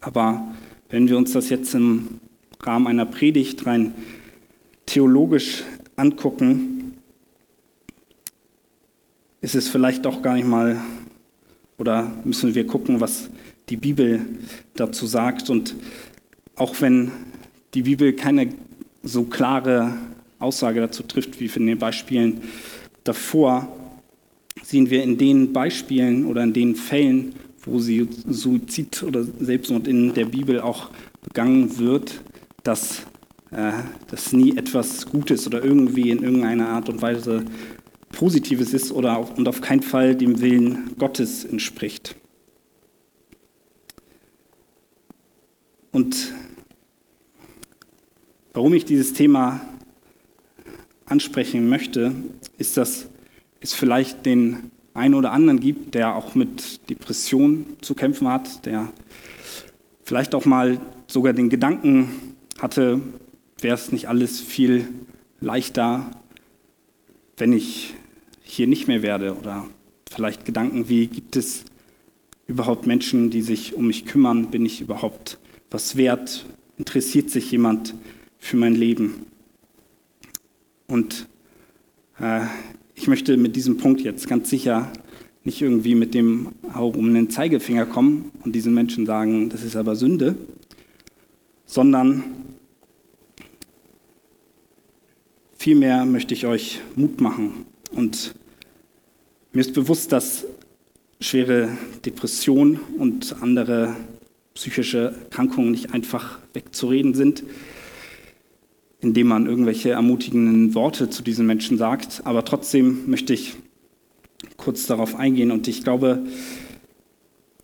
Aber 0.00 0.54
wenn 0.88 1.08
wir 1.08 1.16
uns 1.16 1.32
das 1.32 1.48
jetzt 1.48 1.74
im 1.74 2.20
Rahmen 2.60 2.86
einer 2.86 3.06
Predigt 3.06 3.66
rein 3.66 3.92
theologisch 4.86 5.64
angucken, 5.96 6.94
ist 9.40 9.54
es 9.54 9.68
vielleicht 9.68 10.04
doch 10.04 10.22
gar 10.22 10.34
nicht 10.34 10.46
mal, 10.46 10.80
oder 11.78 12.12
müssen 12.24 12.54
wir 12.54 12.66
gucken, 12.66 13.00
was 13.00 13.28
die 13.68 13.76
Bibel 13.76 14.24
dazu 14.74 15.06
sagt. 15.06 15.50
Und 15.50 15.74
auch 16.56 16.80
wenn 16.80 17.12
die 17.74 17.82
Bibel 17.82 18.12
keine 18.14 18.54
so 19.02 19.24
klare 19.24 19.94
Aussage 20.38 20.80
dazu 20.80 21.02
trifft 21.02 21.38
wie 21.40 21.46
in 21.46 21.66
den 21.66 21.78
Beispielen 21.78 22.40
davor, 23.04 23.68
sehen 24.62 24.90
wir 24.90 25.02
in 25.02 25.18
den 25.18 25.52
Beispielen 25.52 26.26
oder 26.26 26.42
in 26.42 26.52
den 26.52 26.74
Fällen, 26.74 27.34
wo 27.64 27.78
Suizid 27.78 29.02
oder 29.02 29.24
Selbstmord 29.24 29.86
in 29.86 30.14
der 30.14 30.26
Bibel 30.26 30.60
auch 30.60 30.90
begangen 31.22 31.78
wird, 31.78 32.20
dass 32.62 33.02
äh, 33.50 33.72
das 34.08 34.32
nie 34.32 34.56
etwas 34.56 35.06
Gutes 35.06 35.46
oder 35.46 35.62
irgendwie 35.64 36.10
in 36.10 36.22
irgendeiner 36.22 36.68
Art 36.68 36.88
und 36.88 37.02
Weise 37.02 37.44
Positives 38.12 38.72
ist 38.72 38.92
oder 38.92 39.18
auf, 39.18 39.36
und 39.36 39.48
auf 39.48 39.60
keinen 39.60 39.82
Fall 39.82 40.14
dem 40.14 40.40
Willen 40.40 40.96
Gottes 40.98 41.44
entspricht. 41.44 42.16
Und 45.92 46.32
Warum 48.66 48.74
ich 48.74 48.84
dieses 48.84 49.12
Thema 49.12 49.60
ansprechen 51.04 51.68
möchte, 51.68 52.12
ist, 52.58 52.76
dass 52.76 53.06
es 53.60 53.72
vielleicht 53.72 54.26
den 54.26 54.72
einen 54.92 55.14
oder 55.14 55.30
anderen 55.30 55.60
gibt, 55.60 55.94
der 55.94 56.16
auch 56.16 56.34
mit 56.34 56.90
Depressionen 56.90 57.76
zu 57.80 57.94
kämpfen 57.94 58.26
hat, 58.26 58.66
der 58.66 58.92
vielleicht 60.02 60.34
auch 60.34 60.46
mal 60.46 60.80
sogar 61.06 61.32
den 61.32 61.48
Gedanken 61.48 62.08
hatte, 62.58 63.00
wäre 63.60 63.76
es 63.76 63.92
nicht 63.92 64.08
alles 64.08 64.40
viel 64.40 64.88
leichter, 65.40 66.10
wenn 67.36 67.52
ich 67.52 67.94
hier 68.42 68.66
nicht 68.66 68.88
mehr 68.88 69.02
werde? 69.02 69.36
Oder 69.36 69.64
vielleicht 70.10 70.44
Gedanken 70.44 70.88
wie, 70.88 71.06
gibt 71.06 71.36
es 71.36 71.64
überhaupt 72.48 72.84
Menschen, 72.84 73.30
die 73.30 73.42
sich 73.42 73.74
um 73.74 73.86
mich 73.86 74.06
kümmern, 74.06 74.50
bin 74.50 74.66
ich 74.66 74.80
überhaupt 74.80 75.38
was 75.70 75.96
wert, 75.96 76.46
interessiert 76.78 77.30
sich 77.30 77.48
jemand 77.52 77.94
für 78.46 78.56
mein 78.56 78.76
Leben. 78.76 79.26
Und 80.86 81.26
äh, 82.20 82.42
ich 82.94 83.08
möchte 83.08 83.36
mit 83.36 83.56
diesem 83.56 83.76
Punkt 83.76 84.00
jetzt 84.02 84.28
ganz 84.28 84.48
sicher 84.48 84.92
nicht 85.42 85.60
irgendwie 85.60 85.94
mit 85.94 86.14
dem 86.14 86.52
um 86.74 87.12
den 87.12 87.28
Zeigefinger 87.28 87.86
kommen 87.86 88.30
und 88.44 88.54
diesen 88.54 88.72
Menschen 88.72 89.04
sagen, 89.04 89.48
das 89.48 89.64
ist 89.64 89.76
aber 89.76 89.96
Sünde, 89.96 90.36
sondern 91.64 92.22
vielmehr 95.56 96.04
möchte 96.04 96.34
ich 96.34 96.46
euch 96.46 96.80
Mut 96.94 97.20
machen. 97.20 97.66
Und 97.92 98.34
mir 99.52 99.60
ist 99.60 99.74
bewusst, 99.74 100.12
dass 100.12 100.44
schwere 101.20 101.76
Depressionen 102.04 102.78
und 102.98 103.36
andere 103.40 103.96
psychische 104.54 105.16
Erkrankungen 105.24 105.72
nicht 105.72 105.92
einfach 105.92 106.38
wegzureden 106.54 107.14
sind 107.14 107.42
indem 109.06 109.28
man 109.28 109.46
irgendwelche 109.46 109.90
ermutigenden 109.90 110.74
Worte 110.74 111.08
zu 111.08 111.22
diesen 111.22 111.46
Menschen 111.46 111.78
sagt. 111.78 112.22
Aber 112.24 112.44
trotzdem 112.44 113.08
möchte 113.08 113.32
ich 113.32 113.54
kurz 114.56 114.86
darauf 114.86 115.14
eingehen 115.14 115.52
und 115.52 115.68
ich 115.68 115.84
glaube, 115.84 116.24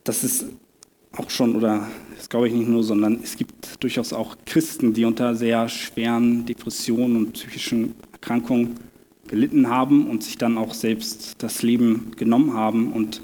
dass 0.04 0.22
es 0.22 0.46
auch 1.16 1.30
schon, 1.30 1.56
oder 1.56 1.88
das 2.16 2.28
glaube 2.28 2.46
ich 2.46 2.54
nicht 2.54 2.68
nur, 2.68 2.84
sondern 2.84 3.18
es 3.22 3.36
gibt 3.36 3.82
durchaus 3.82 4.12
auch 4.12 4.36
Christen, 4.46 4.94
die 4.94 5.04
unter 5.04 5.34
sehr 5.34 5.68
schweren 5.68 6.46
Depressionen 6.46 7.16
und 7.16 7.32
psychischen 7.32 7.94
Erkrankungen 8.12 8.76
gelitten 9.26 9.68
haben 9.68 10.06
und 10.06 10.22
sich 10.22 10.38
dann 10.38 10.56
auch 10.56 10.74
selbst 10.74 11.42
das 11.42 11.62
Leben 11.62 12.12
genommen 12.16 12.54
haben. 12.54 12.92
Und 12.92 13.20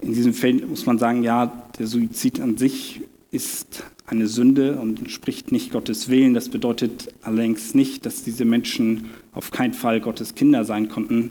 in 0.00 0.14
diesem 0.14 0.32
Fall 0.32 0.54
muss 0.54 0.86
man 0.86 0.98
sagen, 0.98 1.22
ja, 1.22 1.68
der 1.78 1.86
Suizid 1.86 2.40
an 2.40 2.56
sich 2.56 3.02
ist 3.36 3.84
eine 4.06 4.26
Sünde 4.26 4.78
und 4.78 4.98
entspricht 4.98 5.52
nicht 5.52 5.70
Gottes 5.70 6.08
Willen. 6.08 6.32
Das 6.34 6.48
bedeutet 6.48 7.08
allerdings 7.22 7.74
nicht, 7.74 8.06
dass 8.06 8.24
diese 8.24 8.44
Menschen 8.44 9.10
auf 9.32 9.50
keinen 9.50 9.74
Fall 9.74 10.00
Gottes 10.00 10.34
Kinder 10.34 10.64
sein 10.64 10.88
konnten 10.88 11.30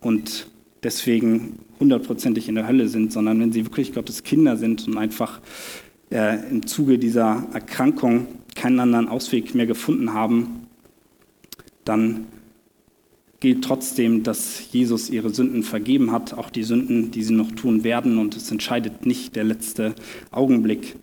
und 0.00 0.46
deswegen 0.82 1.58
hundertprozentig 1.80 2.48
in 2.48 2.54
der 2.54 2.68
Hölle 2.68 2.86
sind, 2.88 3.12
sondern 3.12 3.40
wenn 3.40 3.52
sie 3.52 3.64
wirklich 3.64 3.92
Gottes 3.92 4.22
Kinder 4.22 4.56
sind 4.56 4.86
und 4.86 4.96
einfach 4.96 5.40
äh, 6.10 6.48
im 6.48 6.64
Zuge 6.66 6.98
dieser 6.98 7.46
Erkrankung 7.52 8.26
keinen 8.54 8.78
anderen 8.78 9.08
Ausweg 9.08 9.54
mehr 9.54 9.66
gefunden 9.66 10.14
haben, 10.14 10.68
dann 11.84 12.26
gilt 13.40 13.64
trotzdem, 13.64 14.22
dass 14.22 14.70
Jesus 14.70 15.10
ihre 15.10 15.30
Sünden 15.30 15.64
vergeben 15.64 16.12
hat, 16.12 16.32
auch 16.34 16.48
die 16.48 16.62
Sünden, 16.62 17.10
die 17.10 17.24
sie 17.24 17.34
noch 17.34 17.50
tun 17.50 17.82
werden. 17.82 18.18
Und 18.18 18.36
es 18.36 18.52
entscheidet 18.52 19.04
nicht 19.04 19.34
der 19.34 19.42
letzte 19.42 19.96
Augenblick. 20.30 20.94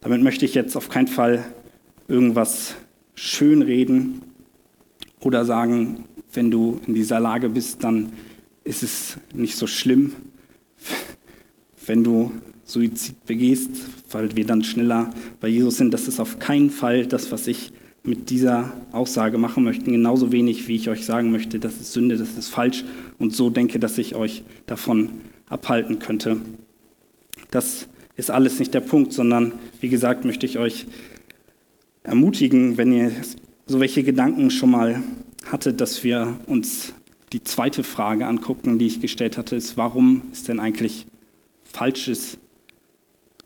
Damit 0.00 0.22
möchte 0.22 0.44
ich 0.44 0.54
jetzt 0.54 0.76
auf 0.76 0.88
keinen 0.88 1.08
Fall 1.08 1.44
irgendwas 2.08 2.74
schönreden 3.14 4.22
oder 5.20 5.44
sagen, 5.44 6.04
wenn 6.32 6.50
du 6.50 6.80
in 6.86 6.94
dieser 6.94 7.20
Lage 7.20 7.50
bist, 7.50 7.84
dann 7.84 8.12
ist 8.64 8.82
es 8.82 9.18
nicht 9.34 9.56
so 9.56 9.66
schlimm, 9.66 10.12
wenn 11.86 12.02
du 12.02 12.32
Suizid 12.64 13.24
begehst, 13.26 13.70
weil 14.10 14.34
wir 14.36 14.46
dann 14.46 14.64
schneller 14.64 15.12
bei 15.40 15.48
Jesus 15.48 15.76
sind. 15.76 15.92
Das 15.92 16.08
ist 16.08 16.20
auf 16.20 16.38
keinen 16.38 16.70
Fall 16.70 17.06
das, 17.06 17.32
was 17.32 17.46
ich 17.46 17.72
mit 18.02 18.30
dieser 18.30 18.72
Aussage 18.92 19.38
machen 19.38 19.64
möchte. 19.64 19.90
Genauso 19.90 20.32
wenig, 20.32 20.68
wie 20.68 20.76
ich 20.76 20.88
euch 20.88 21.04
sagen 21.04 21.30
möchte, 21.30 21.58
das 21.58 21.80
ist 21.80 21.92
Sünde, 21.92 22.16
das 22.16 22.38
ist 22.38 22.48
falsch 22.48 22.84
und 23.18 23.34
so 23.34 23.50
denke, 23.50 23.78
dass 23.78 23.98
ich 23.98 24.14
euch 24.14 24.44
davon 24.66 25.10
abhalten 25.48 25.98
könnte. 25.98 26.38
Das 27.50 27.88
ist 28.20 28.30
alles 28.30 28.58
nicht 28.58 28.74
der 28.74 28.80
Punkt, 28.80 29.12
sondern 29.12 29.52
wie 29.80 29.88
gesagt, 29.88 30.26
möchte 30.26 30.44
ich 30.44 30.58
euch 30.58 30.86
ermutigen, 32.02 32.76
wenn 32.76 32.92
ihr 32.92 33.10
so 33.66 33.80
welche 33.80 34.02
Gedanken 34.02 34.50
schon 34.50 34.70
mal 34.70 35.02
hattet, 35.46 35.80
dass 35.80 36.04
wir 36.04 36.38
uns 36.46 36.92
die 37.32 37.42
zweite 37.42 37.82
Frage 37.82 38.26
angucken, 38.26 38.78
die 38.78 38.86
ich 38.86 39.00
gestellt 39.00 39.38
hatte, 39.38 39.56
ist, 39.56 39.76
warum 39.78 40.22
ist 40.32 40.48
denn 40.48 40.60
eigentlich 40.60 41.06
falsches, 41.64 42.36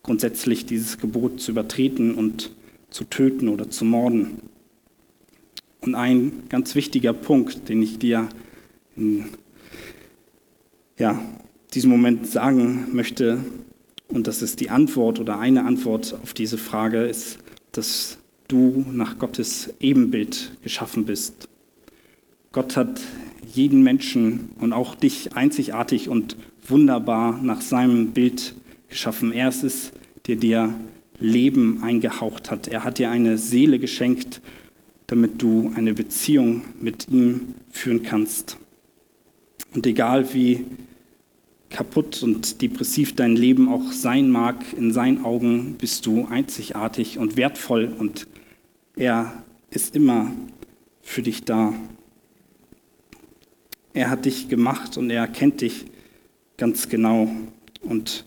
grundsätzlich 0.03 0.67
dieses 0.67 0.99
Gebot 0.99 1.41
zu 1.41 1.53
übertreten 1.53 2.15
und 2.15 2.51
zu 2.91 3.05
töten 3.05 3.49
oder 3.49 3.71
zu 3.71 3.85
morden? 3.85 4.41
Und 5.81 5.95
ein 5.95 6.45
ganz 6.49 6.75
wichtiger 6.75 7.13
Punkt, 7.13 7.69
den 7.69 7.81
ich 7.81 7.99
dir 7.99 8.29
in 8.97 9.27
ja, 10.99 11.21
diesem 11.75 11.91
Moment 11.91 12.27
sagen 12.27 12.89
möchte, 12.93 13.39
und 14.15 14.29
das 14.29 14.43
ist 14.43 14.61
die 14.61 14.71
Antwort 14.71 15.19
oder 15.19 15.39
eine 15.41 15.65
Antwort 15.65 16.17
auf 16.23 16.33
diese 16.35 16.57
Frage, 16.57 17.03
ist, 17.03 17.39
dass 17.73 18.19
du 18.47 18.87
nach 18.93 19.19
Gottes 19.19 19.75
Ebenbild 19.81 20.53
geschaffen 20.63 21.05
bist. 21.05 21.49
Gott 22.53 22.77
hat 22.77 23.01
jeden 23.53 23.83
Menschen 23.83 24.51
und 24.61 24.73
auch 24.73 24.95
dich 24.95 25.37
einzigartig 25.37 26.09
und 26.09 26.37
wunderbar 26.67 27.41
nach 27.43 27.61
seinem 27.61 28.13
Bild 28.13 28.55
geschaffen. 28.89 29.33
Er 29.33 29.49
ist 29.49 29.65
es, 29.65 29.93
der 30.29 30.37
dir 30.37 30.73
Leben 31.19 31.83
eingehaucht 31.83 32.53
hat. 32.53 32.69
Er 32.69 32.85
hat 32.85 32.99
dir 32.99 33.11
eine 33.11 33.37
Seele 33.37 33.81
geschenkt, 33.81 34.41
damit 35.09 35.43
du 35.43 35.73
eine 35.75 35.93
Beziehung 35.93 36.63
mit 36.81 37.09
ihm 37.09 37.55
führen 37.71 38.05
kannst. 38.05 38.59
Und 39.75 39.87
egal 39.87 40.33
wie 40.33 40.65
kaputt 41.71 42.23
und 42.23 42.63
depressiv 42.63 43.15
dein 43.15 43.37
Leben 43.37 43.69
auch 43.69 43.93
sein 43.93 44.31
mag, 44.31 44.65
in 44.77 44.93
seinen 44.93 45.25
Augen 45.25 45.75
bist 45.79 46.07
du 46.07 46.27
einzigartig 46.31 47.19
und 47.19 47.37
wertvoll 47.37 47.93
und 47.99 48.27
er 48.97 49.43
ist 49.71 49.97
immer 49.97 50.31
für 51.03 51.23
dich 51.23 51.45
da. 51.45 51.75
Er 53.93 54.11
hat 54.11 54.25
dich 54.25 54.49
gemacht 54.49 54.97
und 54.97 55.11
er 55.11 55.27
kennt 55.27 55.61
dich 55.61 55.87
ganz 56.57 56.89
genau. 56.89 57.29
Und 57.81 58.25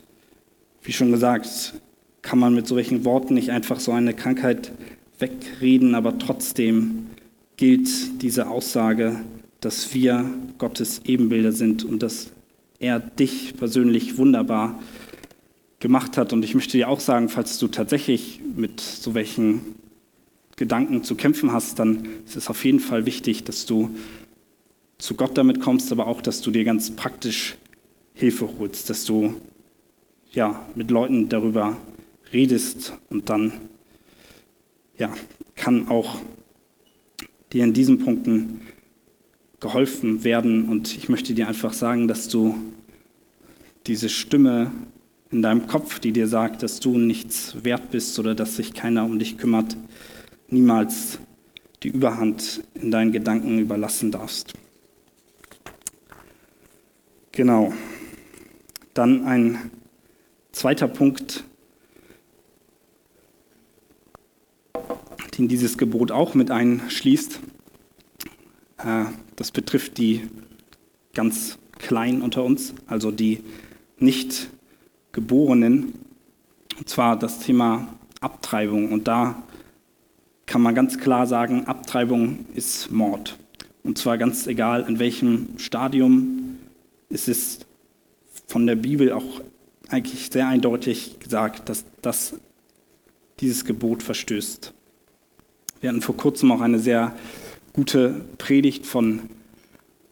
wie 0.82 0.94
schon 0.94 1.12
gesagt, 1.12 1.74
kann 2.22 2.40
man 2.40 2.54
mit 2.54 2.68
solchen 2.68 3.06
Worten 3.06 3.34
nicht 3.34 3.52
einfach 3.52 3.80
so 3.80 3.92
eine 3.92 4.14
Krankheit 4.14 4.72
wegreden, 5.20 5.96
aber 5.96 6.18
trotzdem 6.20 7.08
gilt 7.56 8.22
diese 8.22 8.48
Aussage, 8.48 9.22
dass 9.62 9.94
wir 9.94 10.30
Gottes 10.58 11.02
Ebenbilder 11.06 11.52
sind 11.52 11.84
und 11.84 12.04
dass 12.04 12.32
er 12.80 13.00
dich 13.00 13.56
persönlich 13.58 14.18
wunderbar 14.18 14.80
gemacht 15.80 16.18
hat. 16.18 16.34
Und 16.34 16.44
ich 16.44 16.56
möchte 16.56 16.78
dir 16.78 16.90
auch 16.90 17.00
sagen, 17.00 17.30
falls 17.30 17.60
du 17.60 17.68
tatsächlich 17.68 18.42
mit 18.56 18.80
so 18.82 19.14
welchen 19.14 19.62
Gedanken 20.56 21.04
zu 21.04 21.16
kämpfen 21.16 21.52
hast, 21.52 21.80
dann 21.80 22.08
ist 22.26 22.36
es 22.36 22.50
auf 22.50 22.66
jeden 22.66 22.80
Fall 22.80 23.06
wichtig, 23.06 23.44
dass 23.44 23.66
du 23.66 23.92
zu 24.98 25.14
Gott 25.14 25.38
damit 25.38 25.62
kommst, 25.62 25.92
aber 25.92 26.08
auch, 26.08 26.22
dass 26.22 26.42
du 26.42 26.50
dir 26.50 26.64
ganz 26.64 26.92
praktisch 26.92 27.56
Hilfe 28.14 28.50
holst, 28.58 28.90
dass 28.90 29.06
du 29.06 29.36
ja, 30.32 30.66
mit 30.76 30.90
Leuten 30.92 31.30
darüber 31.30 31.78
redest 32.34 32.94
und 33.10 33.30
dann 33.30 33.54
ja, 34.98 35.14
kann 35.56 35.88
auch 35.88 36.20
dir 37.54 37.64
in 37.64 37.74
diesen 37.74 38.00
Punkten 38.00 38.62
geholfen 39.60 40.24
werden. 40.24 40.70
Und 40.70 40.96
ich 40.96 41.10
möchte 41.10 41.34
dir 41.34 41.48
einfach 41.48 41.74
sagen, 41.74 42.08
dass 42.08 42.28
du 42.28 42.56
diese 43.88 44.10
Stimme 44.10 44.72
in 45.32 45.42
deinem 45.42 45.68
Kopf, 45.68 46.00
die 46.00 46.12
dir 46.12 46.28
sagt, 46.28 46.64
dass 46.64 46.80
du 46.80 46.98
nichts 46.98 47.64
wert 47.64 47.92
bist 47.92 48.18
oder 48.20 48.36
dass 48.36 48.56
sich 48.56 48.74
keiner 48.74 49.04
um 49.04 49.20
dich 49.20 49.38
kümmert, 49.38 49.76
niemals 50.50 51.20
die 51.84 51.90
Überhand 51.90 52.64
in 52.76 52.92
deinen 52.92 53.12
Gedanken 53.12 53.60
überlassen 53.60 54.12
darfst. 54.12 54.54
Genau. 57.32 57.74
Dann 58.94 59.26
ein 59.26 59.72
zweiter 60.52 60.88
Punkt, 60.88 61.44
den 65.38 65.48
dieses 65.48 65.78
Gebot 65.78 66.12
auch 66.12 66.34
mit 66.34 66.50
einschließt. 66.50 67.40
Äh, 68.80 69.06
das 69.38 69.52
betrifft 69.52 69.98
die 69.98 70.28
ganz 71.14 71.58
Kleinen 71.80 72.22
unter 72.22 72.44
uns, 72.44 72.74
also 72.88 73.12
die 73.12 73.44
nicht 74.00 74.50
Geborenen. 75.12 75.94
Und 76.78 76.90
zwar 76.90 77.18
das 77.18 77.40
Thema 77.40 77.88
Abtreibung. 78.20 78.92
Und 78.92 79.08
da 79.08 79.42
kann 80.46 80.62
man 80.62 80.76
ganz 80.76 80.98
klar 80.98 81.28
sagen, 81.28 81.66
Abtreibung 81.66 82.46
ist 82.56 82.92
Mord. 82.92 83.38
Und 83.84 83.98
zwar 83.98 84.18
ganz 84.18 84.48
egal, 84.48 84.86
in 84.88 85.00
welchem 85.00 85.58
Stadium 85.58 86.58
es 87.10 87.28
ist 87.28 87.66
von 88.48 88.66
der 88.66 88.76
Bibel 88.76 89.12
auch 89.12 89.42
eigentlich 89.90 90.30
sehr 90.32 90.48
eindeutig 90.48 91.20
gesagt, 91.20 91.70
dass 91.70 91.86
das 92.02 92.36
dieses 93.40 93.66
Gebot 93.66 94.04
verstößt. 94.04 94.74
Wir 95.80 95.90
hatten 95.90 96.02
vor 96.02 96.18
kurzem 96.18 96.52
auch 96.52 96.62
eine 96.62 96.80
sehr 96.80 97.16
gute 97.78 98.26
Predigt 98.40 98.88
von 98.88 99.20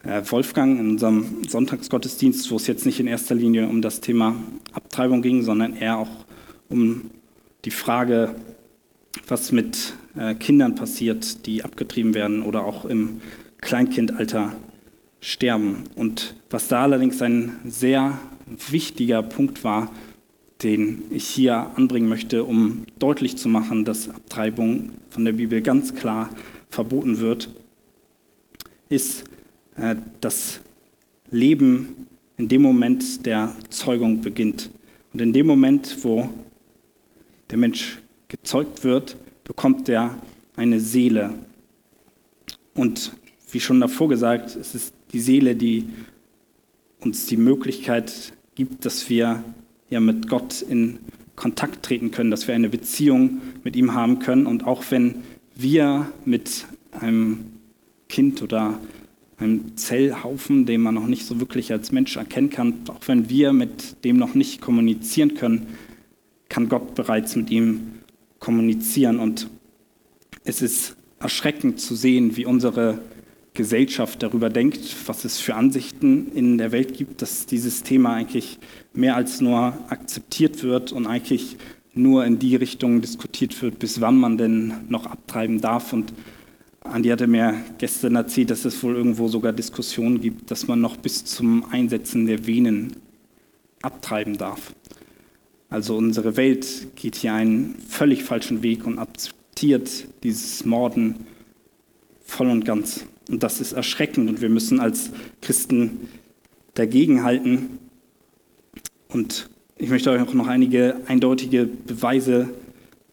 äh, 0.03 0.21
Wolfgang 0.29 0.79
in 0.79 0.87
unserem 0.91 1.49
Sonntagsgottesdienst, 1.49 2.51
wo 2.51 2.57
es 2.57 2.67
jetzt 2.67 2.85
nicht 2.85 2.99
in 2.99 3.07
erster 3.07 3.33
Linie 3.33 3.67
um 3.67 3.81
das 3.81 4.01
Thema 4.01 4.35
Abtreibung 4.71 5.23
ging, 5.23 5.41
sondern 5.41 5.75
eher 5.75 5.97
auch 5.97 6.25
um 6.69 7.09
die 7.65 7.71
Frage, 7.71 8.35
was 9.27 9.51
mit 9.51 9.93
äh, 10.15 10.35
Kindern 10.35 10.75
passiert, 10.75 11.47
die 11.47 11.63
abgetrieben 11.63 12.13
werden 12.13 12.43
oder 12.43 12.65
auch 12.65 12.85
im 12.85 13.19
Kleinkindalter 13.61 14.55
sterben. 15.19 15.85
Und 15.95 16.35
was 16.51 16.67
da 16.67 16.83
allerdings 16.83 17.19
ein 17.23 17.57
sehr 17.65 18.19
wichtiger 18.69 19.23
Punkt 19.23 19.63
war, 19.63 19.89
den 20.61 21.01
ich 21.09 21.25
hier 21.25 21.71
anbringen 21.75 22.09
möchte, 22.09 22.43
um 22.43 22.85
deutlich 22.99 23.37
zu 23.37 23.49
machen, 23.49 23.85
dass 23.85 24.07
Abtreibung 24.07 24.91
von 25.09 25.25
der 25.25 25.31
Bibel 25.31 25.63
ganz 25.63 25.95
klar 25.95 26.29
verboten 26.69 27.19
wird, 27.19 27.49
ist 28.89 29.25
äh, 29.77 29.95
das 30.21 30.61
Leben 31.31 32.07
in 32.37 32.47
dem 32.47 32.61
Moment 32.61 33.25
der 33.25 33.55
Zeugung 33.69 34.21
beginnt. 34.21 34.69
Und 35.13 35.21
in 35.21 35.33
dem 35.33 35.47
Moment, 35.47 36.03
wo 36.03 36.29
der 37.49 37.57
Mensch 37.57 37.99
gezeugt 38.27 38.83
wird, 38.83 39.15
bekommt 39.43 39.87
er 39.89 40.17
eine 40.55 40.79
Seele. 40.79 41.33
Und 42.73 43.13
wie 43.51 43.59
schon 43.59 43.79
davor 43.79 44.09
gesagt, 44.09 44.55
es 44.55 44.75
ist 44.75 44.93
die 45.13 45.19
Seele, 45.19 45.55
die 45.55 45.85
uns 46.99 47.27
die 47.27 47.37
Möglichkeit 47.37 48.33
gibt, 48.55 48.85
dass 48.85 49.09
wir 49.09 49.43
ja 49.89 49.99
mit 49.99 50.27
Gott 50.27 50.61
in 50.61 50.99
Kontakt 51.35 51.83
treten 51.83 52.11
können, 52.11 52.31
dass 52.31 52.47
wir 52.47 52.55
eine 52.55 52.69
Beziehung 52.69 53.41
mit 53.63 53.75
ihm 53.75 53.93
haben 53.93 54.19
können. 54.19 54.45
Und 54.45 54.65
auch 54.65 54.83
wenn 54.89 55.23
wir 55.55 56.11
mit 56.25 56.65
einem 56.91 57.45
Kind 58.09 58.41
oder 58.41 58.79
einem 59.37 59.75
Zellhaufen, 59.77 60.65
den 60.65 60.81
man 60.81 60.95
noch 60.95 61.07
nicht 61.07 61.25
so 61.25 61.39
wirklich 61.39 61.71
als 61.71 61.91
Mensch 61.91 62.15
erkennen 62.15 62.49
kann, 62.49 62.75
auch 62.87 63.07
wenn 63.07 63.29
wir 63.29 63.53
mit 63.53 64.03
dem 64.05 64.17
noch 64.17 64.33
nicht 64.33 64.61
kommunizieren 64.61 65.33
können, 65.33 65.67
kann 66.49 66.69
Gott 66.69 66.95
bereits 66.95 67.35
mit 67.35 67.49
ihm 67.49 67.95
kommunizieren. 68.39 69.19
Und 69.19 69.49
es 70.43 70.61
ist 70.61 70.95
erschreckend 71.19 71.79
zu 71.79 71.95
sehen, 71.95 72.37
wie 72.37 72.45
unsere 72.45 72.99
Gesellschaft 73.53 74.21
darüber 74.21 74.49
denkt, 74.49 74.95
was 75.07 75.25
es 75.25 75.39
für 75.39 75.55
Ansichten 75.55 76.31
in 76.33 76.57
der 76.57 76.71
Welt 76.71 76.93
gibt, 76.97 77.21
dass 77.21 77.45
dieses 77.45 77.83
Thema 77.83 78.13
eigentlich 78.13 78.59
mehr 78.93 79.15
als 79.15 79.41
nur 79.41 79.77
akzeptiert 79.89 80.63
wird 80.63 80.91
und 80.91 81.07
eigentlich 81.07 81.57
nur 81.95 82.25
in 82.25 82.39
die 82.39 82.55
Richtung 82.55 83.01
diskutiert 83.01 83.59
wird, 83.61 83.79
bis 83.79 84.01
wann 84.01 84.17
man 84.17 84.37
denn 84.37 84.73
noch 84.89 85.05
abtreiben 85.05 85.61
darf. 85.61 85.93
Und 85.93 86.13
Andi 86.81 87.09
hatte 87.09 87.27
mir 87.27 87.55
gestern 87.77 88.15
erzählt, 88.15 88.51
dass 88.51 88.65
es 88.65 88.83
wohl 88.83 88.95
irgendwo 88.95 89.27
sogar 89.27 89.53
Diskussionen 89.53 90.21
gibt, 90.21 90.51
dass 90.51 90.67
man 90.67 90.81
noch 90.81 90.97
bis 90.97 91.25
zum 91.25 91.65
Einsetzen 91.71 92.25
der 92.25 92.45
Venen 92.45 92.97
abtreiben 93.81 94.37
darf. 94.37 94.73
Also 95.69 95.97
unsere 95.97 96.37
Welt 96.37 96.95
geht 96.95 97.15
hier 97.15 97.33
einen 97.33 97.75
völlig 97.87 98.23
falschen 98.23 98.61
Weg 98.61 98.85
und 98.85 98.99
akzeptiert 98.99 100.07
dieses 100.23 100.65
Morden 100.65 101.15
voll 102.23 102.49
und 102.49 102.65
ganz. 102.65 103.05
Und 103.29 103.41
das 103.41 103.61
ist 103.61 103.73
erschreckend 103.73 104.29
und 104.29 104.41
wir 104.41 104.49
müssen 104.49 104.79
als 104.79 105.11
Christen 105.41 106.09
dagegenhalten. 106.75 107.79
Und 109.07 109.49
ich 109.77 109.89
möchte 109.89 110.09
euch 110.11 110.21
auch 110.21 110.33
noch 110.33 110.47
einige 110.47 110.95
eindeutige 111.07 111.65
Beweise 111.65 112.49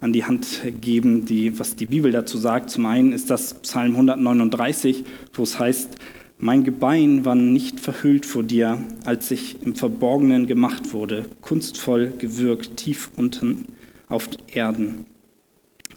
an 0.00 0.12
die 0.12 0.24
Hand 0.24 0.62
geben, 0.80 1.24
die, 1.24 1.58
was 1.58 1.76
die 1.76 1.86
Bibel 1.86 2.12
dazu 2.12 2.38
sagt. 2.38 2.70
Zum 2.70 2.86
einen 2.86 3.12
ist 3.12 3.30
das 3.30 3.54
Psalm 3.54 3.92
139, 3.92 5.04
wo 5.32 5.42
es 5.42 5.58
heißt, 5.58 5.96
mein 6.38 6.64
Gebein 6.64 7.24
war 7.24 7.34
nicht 7.36 7.78
verhüllt 7.78 8.26
vor 8.26 8.42
dir, 8.42 8.78
als 9.04 9.30
ich 9.30 9.62
im 9.62 9.76
Verborgenen 9.76 10.46
gemacht 10.46 10.92
wurde, 10.92 11.26
kunstvoll 11.40 12.12
gewirkt, 12.18 12.76
tief 12.76 13.10
unten 13.16 13.66
auf 14.08 14.28
Erden. 14.52 15.06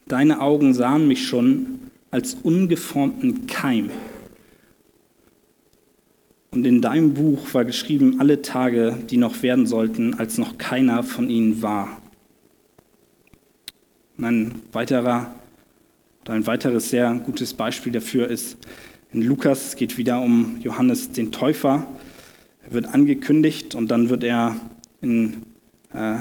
Deine 0.07 0.41
Augen 0.41 0.75
sahen 0.75 1.07
mich 1.07 1.27
schon 1.27 1.79
als 2.11 2.35
ungeformten 2.43 3.47
Keim. 3.47 3.89
Und 6.55 6.65
in 6.65 6.81
deinem 6.81 7.13
Buch 7.13 7.53
war 7.53 7.65
geschrieben 7.65 8.21
alle 8.21 8.41
Tage, 8.41 8.97
die 9.09 9.17
noch 9.17 9.43
werden 9.43 9.67
sollten, 9.67 10.13
als 10.13 10.37
noch 10.37 10.57
keiner 10.57 11.03
von 11.03 11.29
ihnen 11.29 11.61
war. 11.61 12.01
Und 14.17 14.23
ein 14.23 14.55
weiterer 14.71 15.35
oder 16.21 16.33
ein 16.33 16.47
weiteres 16.47 16.89
sehr 16.89 17.13
gutes 17.25 17.53
Beispiel 17.53 17.91
dafür 17.91 18.29
ist 18.29 18.57
in 19.11 19.21
Lukas, 19.21 19.67
es 19.67 19.75
geht 19.75 19.97
wieder 19.97 20.21
um 20.21 20.57
Johannes 20.61 21.11
den 21.11 21.33
Täufer. 21.33 21.85
Er 22.63 22.73
wird 22.73 22.85
angekündigt 22.85 23.75
und 23.75 23.91
dann 23.91 24.09
wird 24.09 24.23
er 24.23 24.55
in 25.01 25.43
äh, 25.93 26.15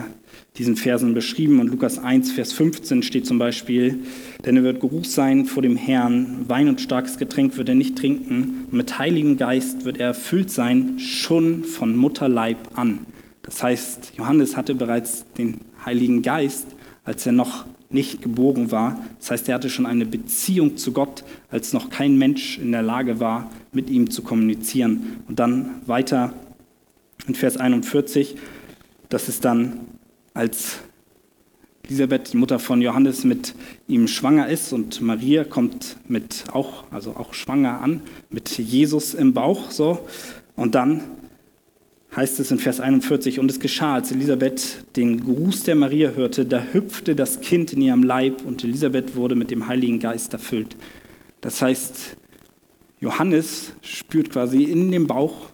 diesen 0.56 0.76
Versen 0.76 1.14
beschrieben. 1.14 1.58
Und 1.58 1.68
Lukas 1.68 1.98
1, 1.98 2.30
Vers 2.30 2.52
15 2.52 3.02
steht 3.02 3.26
zum 3.26 3.38
Beispiel, 3.38 3.98
denn 4.44 4.56
er 4.56 4.62
wird 4.62 4.80
Geruch 4.80 5.04
sein 5.04 5.46
vor 5.46 5.62
dem 5.62 5.76
Herrn, 5.76 6.48
Wein 6.48 6.68
und 6.68 6.80
starkes 6.80 7.18
Getränk 7.18 7.56
wird 7.56 7.68
er 7.68 7.74
nicht 7.74 7.98
trinken, 7.98 8.66
mit 8.70 8.98
Heiligem 8.98 9.36
Geist 9.36 9.84
wird 9.84 9.98
er 9.98 10.08
erfüllt 10.08 10.50
sein, 10.50 10.98
schon 11.00 11.64
von 11.64 11.96
Mutterleib 11.96 12.78
an. 12.78 13.00
Das 13.42 13.62
heißt, 13.62 14.12
Johannes 14.16 14.56
hatte 14.56 14.74
bereits 14.74 15.26
den 15.36 15.60
Heiligen 15.84 16.22
Geist, 16.22 16.68
als 17.04 17.26
er 17.26 17.32
noch 17.32 17.66
nicht 17.90 18.22
geboren 18.22 18.70
war. 18.70 19.04
Das 19.18 19.32
heißt, 19.32 19.48
er 19.48 19.56
hatte 19.56 19.70
schon 19.70 19.86
eine 19.86 20.06
Beziehung 20.06 20.76
zu 20.76 20.92
Gott, 20.92 21.24
als 21.50 21.72
noch 21.72 21.90
kein 21.90 22.16
Mensch 22.16 22.58
in 22.58 22.72
der 22.72 22.82
Lage 22.82 23.18
war, 23.18 23.50
mit 23.72 23.90
ihm 23.90 24.08
zu 24.08 24.22
kommunizieren. 24.22 25.18
Und 25.28 25.40
dann 25.40 25.82
weiter 25.86 26.32
in 27.26 27.34
Vers 27.34 27.56
41, 27.56 28.36
das 29.08 29.28
ist 29.28 29.44
dann 29.44 29.80
als 30.34 30.80
Elisabeth, 31.84 32.32
die 32.32 32.36
Mutter 32.36 32.58
von 32.58 32.82
Johannes, 32.82 33.24
mit 33.24 33.54
ihm 33.88 34.08
schwanger 34.08 34.48
ist 34.48 34.72
und 34.72 35.00
Maria 35.00 35.44
kommt 35.44 35.96
mit 36.08 36.44
auch, 36.52 36.84
also 36.90 37.12
auch 37.12 37.34
schwanger 37.34 37.80
an, 37.80 38.02
mit 38.30 38.58
Jesus 38.58 39.14
im 39.14 39.34
Bauch, 39.34 39.70
so. 39.70 40.06
Und 40.56 40.74
dann 40.74 41.02
heißt 42.16 42.40
es 42.40 42.50
in 42.50 42.58
Vers 42.58 42.80
41, 42.80 43.38
und 43.38 43.50
es 43.50 43.60
geschah, 43.60 43.94
als 43.94 44.12
Elisabeth 44.12 44.84
den 44.96 45.20
Gruß 45.20 45.64
der 45.64 45.74
Maria 45.74 46.10
hörte, 46.10 46.46
da 46.46 46.62
hüpfte 46.72 47.14
das 47.14 47.40
Kind 47.40 47.72
in 47.72 47.82
ihrem 47.82 48.02
Leib 48.02 48.44
und 48.44 48.64
Elisabeth 48.64 49.16
wurde 49.16 49.34
mit 49.34 49.50
dem 49.50 49.66
Heiligen 49.66 49.98
Geist 49.98 50.32
erfüllt. 50.32 50.76
Das 51.40 51.60
heißt, 51.60 52.16
Johannes 53.00 53.72
spürt 53.82 54.30
quasi 54.30 54.62
in 54.62 54.90
dem 54.90 55.06
Bauch 55.06 55.50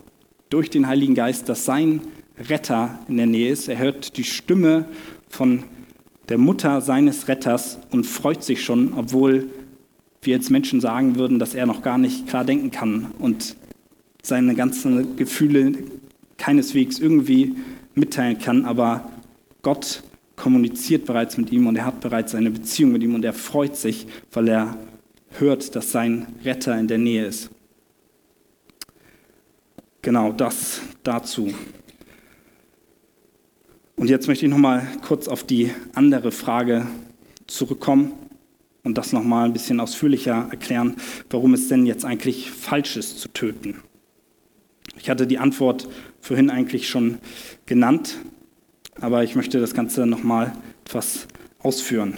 durch 0.50 0.70
den 0.70 0.86
Heiligen 0.86 1.14
Geist, 1.14 1.48
dass 1.48 1.64
sein 1.64 2.02
Retter 2.48 2.98
in 3.08 3.16
der 3.16 3.26
Nähe 3.26 3.50
ist. 3.50 3.68
Er 3.68 3.78
hört 3.78 4.16
die 4.16 4.24
Stimme 4.24 4.86
von 5.28 5.64
der 6.28 6.38
Mutter 6.38 6.80
seines 6.80 7.28
Retters 7.28 7.78
und 7.90 8.06
freut 8.06 8.42
sich 8.42 8.62
schon, 8.62 8.94
obwohl 8.94 9.50
wir 10.22 10.34
jetzt 10.34 10.50
Menschen 10.50 10.80
sagen 10.80 11.16
würden, 11.16 11.38
dass 11.38 11.54
er 11.54 11.66
noch 11.66 11.82
gar 11.82 11.98
nicht 11.98 12.28
klar 12.28 12.44
denken 12.44 12.70
kann 12.70 13.12
und 13.18 13.56
seine 14.22 14.54
ganzen 14.54 15.16
Gefühle 15.16 15.72
keineswegs 16.36 16.98
irgendwie 16.98 17.56
mitteilen 17.94 18.38
kann, 18.38 18.64
aber 18.64 19.10
Gott 19.62 20.02
kommuniziert 20.36 21.04
bereits 21.04 21.36
mit 21.36 21.52
ihm 21.52 21.66
und 21.66 21.76
er 21.76 21.84
hat 21.84 22.00
bereits 22.00 22.34
eine 22.34 22.50
Beziehung 22.50 22.92
mit 22.92 23.02
ihm 23.02 23.14
und 23.14 23.24
er 23.24 23.32
freut 23.32 23.76
sich, 23.76 24.06
weil 24.32 24.48
er 24.48 24.76
hört, 25.38 25.76
dass 25.76 25.92
sein 25.92 26.26
Retter 26.44 26.78
in 26.78 26.88
der 26.88 26.98
Nähe 26.98 27.26
ist. 27.26 27.50
Genau 30.02 30.32
das 30.32 30.80
dazu. 31.02 31.52
Und 34.00 34.08
jetzt 34.08 34.28
möchte 34.28 34.46
ich 34.46 34.50
noch 34.50 34.56
mal 34.56 34.86
kurz 35.06 35.28
auf 35.28 35.44
die 35.44 35.72
andere 35.92 36.32
Frage 36.32 36.86
zurückkommen 37.46 38.12
und 38.82 38.96
das 38.96 39.12
noch 39.12 39.22
mal 39.22 39.44
ein 39.44 39.52
bisschen 39.52 39.78
ausführlicher 39.78 40.48
erklären, 40.50 40.96
warum 41.28 41.52
es 41.52 41.68
denn 41.68 41.84
jetzt 41.84 42.06
eigentlich 42.06 42.50
falsch 42.50 42.96
ist 42.96 43.20
zu 43.20 43.28
töten. 43.28 43.82
Ich 44.98 45.10
hatte 45.10 45.26
die 45.26 45.36
Antwort 45.36 45.86
vorhin 46.18 46.48
eigentlich 46.48 46.88
schon 46.88 47.18
genannt, 47.66 48.16
aber 48.98 49.22
ich 49.22 49.36
möchte 49.36 49.60
das 49.60 49.74
Ganze 49.74 50.06
noch 50.06 50.22
mal 50.22 50.54
etwas 50.86 51.28
ausführen. 51.58 52.14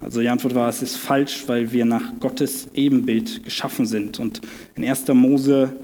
Also 0.00 0.22
die 0.22 0.28
Antwort 0.28 0.56
war, 0.56 0.68
es 0.68 0.82
ist 0.82 0.96
falsch, 0.96 1.44
weil 1.46 1.70
wir 1.70 1.84
nach 1.84 2.18
Gottes 2.18 2.66
Ebenbild 2.74 3.44
geschaffen 3.44 3.86
sind. 3.86 4.18
Und 4.18 4.40
in 4.74 4.84
1. 4.84 5.06
Mose 5.14 5.76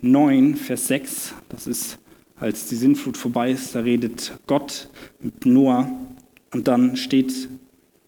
9, 0.00 0.56
Vers 0.56 0.86
6, 0.86 1.34
das 1.50 1.66
ist 1.66 1.98
als 2.40 2.66
die 2.66 2.76
Sintflut 2.76 3.16
vorbei 3.16 3.50
ist, 3.50 3.74
da 3.74 3.80
redet 3.80 4.32
Gott 4.46 4.88
mit 5.20 5.44
Noah 5.44 5.90
und 6.52 6.66
dann 6.66 6.96
steht 6.96 7.48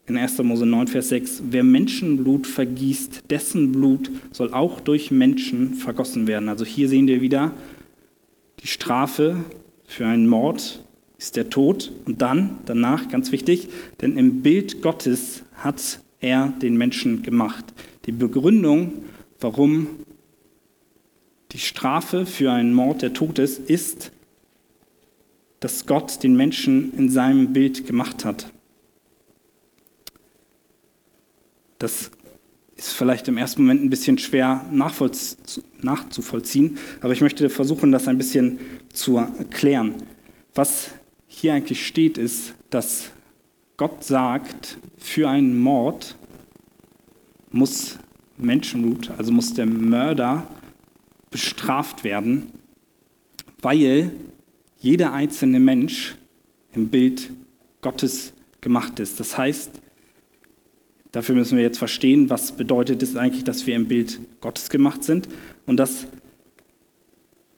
in 0.07 0.17
1. 0.17 0.39
Mose 0.43 0.67
9, 0.67 0.89
Vers 0.89 1.11
6, 1.11 1.43
wer 1.51 1.63
Menschenblut 1.63 2.47
vergießt, 2.47 3.31
dessen 3.31 3.73
Blut 3.73 4.11
soll 4.33 4.53
auch 4.53 4.81
durch 4.81 5.11
Menschen 5.11 5.75
vergossen 5.75 6.27
werden. 6.27 6.49
Also 6.49 6.65
hier 6.65 6.89
sehen 6.89 7.07
wir 7.07 7.21
wieder, 7.21 7.53
die 8.61 8.67
Strafe 8.67 9.37
für 9.87 10.07
einen 10.07 10.27
Mord 10.27 10.83
ist 11.19 11.37
der 11.37 11.51
Tod 11.51 11.93
und 12.05 12.21
dann, 12.21 12.59
danach, 12.67 13.09
ganz 13.09 13.31
wichtig, 13.31 13.69
denn 14.01 14.17
im 14.17 14.43
Bild 14.43 14.83
Gottes 14.83 15.45
hat 15.55 16.01
er 16.21 16.49
den 16.61 16.77
Menschen 16.77 17.23
gemacht. 17.23 17.65
Die 18.07 18.13
Begründung, 18.13 19.05
warum 19.41 19.87
die 21.53 21.59
Strafe 21.59 22.27
für 22.27 22.51
einen 22.51 22.75
Mord 22.75 23.03
der 23.03 23.13
Tod 23.13 23.39
ist, 23.39 23.59
ist, 23.71 24.11
dass 25.63 25.87
Gott 25.87 26.23
den 26.25 26.37
Menschen 26.37 26.93
in 26.95 27.09
seinem 27.09 27.53
Bild 27.53 27.87
gemacht 27.87 28.25
hat. 28.25 28.53
Das 31.79 32.11
ist 32.75 32.93
vielleicht 32.93 33.29
im 33.29 33.39
ersten 33.39 33.63
Moment 33.63 33.85
ein 33.85 33.91
bisschen 33.91 34.19
schwer 34.19 34.67
nachzuvollziehen, 34.73 36.79
aber 37.01 37.13
ich 37.13 37.21
möchte 37.21 37.49
versuchen, 37.49 37.93
das 37.93 38.09
ein 38.09 38.19
bisschen 38.19 38.59
zu 38.93 39.19
erklären. 39.19 39.95
Was 40.53 40.91
hier 41.29 41.55
eigentlich 41.55 41.87
steht, 41.87 42.19
ist, 42.19 42.55
dass 42.71 43.13
Gott 43.77 44.03
sagt, 44.03 44.79
für 44.99 45.29
einen 45.29 45.61
Mord 45.61 46.17
muss 47.53 48.01
Menschenblut, 48.37 49.13
also 49.17 49.31
muss 49.31 49.55
der 49.55 49.67
Mörder 49.67 50.45
bestraft 51.31 52.03
werden, 52.03 52.51
weil 53.61 54.11
jeder 54.83 55.13
einzelne 55.13 55.61
Mensch 55.61 56.17
im 56.75 56.89
Bild 56.89 57.31
Gottes 57.81 58.35
gemacht 58.61 59.01
ist. 59.01 59.19
Das 59.19 59.39
heißt, 59.39 59.83
Dafür 61.13 61.35
müssen 61.35 61.59
wir 61.59 61.63
jetzt 61.63 61.77
verstehen, 61.79 62.31
was 62.31 62.53
bedeutet 62.53 63.03
es 63.03 63.17
eigentlich, 63.17 63.45
dass 63.45 63.67
wir 63.67 63.77
im 63.77 63.87
Bild 63.87 64.19
Gottes 64.41 64.71
gemacht 64.71 65.05
sind. 65.05 65.29
Und 65.67 65.77
das 65.77 66.07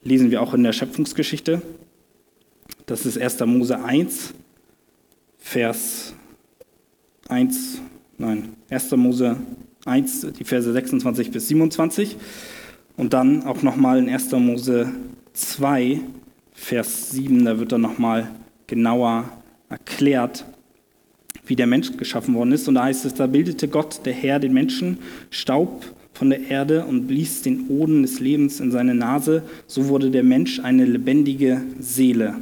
lesen 0.02 0.32
wir 0.32 0.42
auch 0.42 0.54
in 0.54 0.64
der 0.64 0.72
Schöpfungsgeschichte. 0.72 1.62
Das 2.86 3.06
ist 3.06 3.16
1. 3.16 3.40
Mose 3.46 3.82
1, 3.82 4.34
Vers 5.38 6.14
1, 7.28 7.80
nein, 8.18 8.54
1. 8.70 8.90
Mose 8.96 9.36
1, 9.84 10.26
die 10.36 10.44
Verse 10.44 10.72
26 10.72 11.30
bis 11.30 11.46
27. 11.46 12.16
Und 12.96 13.12
dann 13.12 13.44
auch 13.44 13.62
nochmal 13.62 14.00
in 14.00 14.08
1. 14.08 14.32
Mose 14.32 14.92
2, 15.32 16.00
Vers 16.54 17.10
7, 17.10 17.44
da 17.44 17.58
wird 17.58 17.72
dann 17.72 17.82
nochmal 17.82 18.30
genauer 18.66 19.28
erklärt, 19.68 20.46
wie 21.46 21.56
der 21.56 21.66
Mensch 21.66 21.96
geschaffen 21.96 22.34
worden 22.34 22.52
ist. 22.52 22.68
Und 22.68 22.76
da 22.76 22.84
heißt 22.84 23.04
es, 23.04 23.14
da 23.14 23.26
bildete 23.26 23.68
Gott, 23.68 24.00
der 24.06 24.14
Herr, 24.14 24.38
den 24.38 24.54
Menschen 24.54 24.98
Staub 25.30 25.84
von 26.14 26.30
der 26.30 26.48
Erde 26.48 26.86
und 26.86 27.06
blies 27.06 27.42
den 27.42 27.68
Oden 27.68 28.02
des 28.02 28.20
Lebens 28.20 28.60
in 28.60 28.70
seine 28.70 28.94
Nase. 28.94 29.42
So 29.66 29.88
wurde 29.88 30.10
der 30.10 30.22
Mensch 30.22 30.60
eine 30.60 30.84
lebendige 30.84 31.60
Seele. 31.78 32.36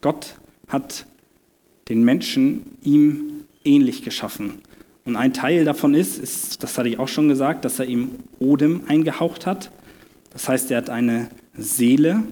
Gott 0.00 0.34
hat 0.68 1.06
den 1.88 2.04
Menschen 2.04 2.76
ihm 2.82 3.44
ähnlich 3.64 4.02
geschaffen. 4.02 4.54
Und 5.04 5.16
ein 5.16 5.32
Teil 5.32 5.64
davon 5.64 5.94
ist, 5.94 6.18
ist, 6.18 6.62
das 6.62 6.76
hatte 6.76 6.88
ich 6.88 6.98
auch 6.98 7.08
schon 7.08 7.28
gesagt, 7.28 7.64
dass 7.64 7.78
er 7.78 7.86
ihm 7.86 8.10
Odem 8.38 8.82
eingehaucht 8.88 9.46
hat. 9.46 9.70
Das 10.30 10.48
heißt, 10.48 10.70
er 10.70 10.78
hat 10.78 10.90
eine 10.90 11.28
Seele 11.56 12.24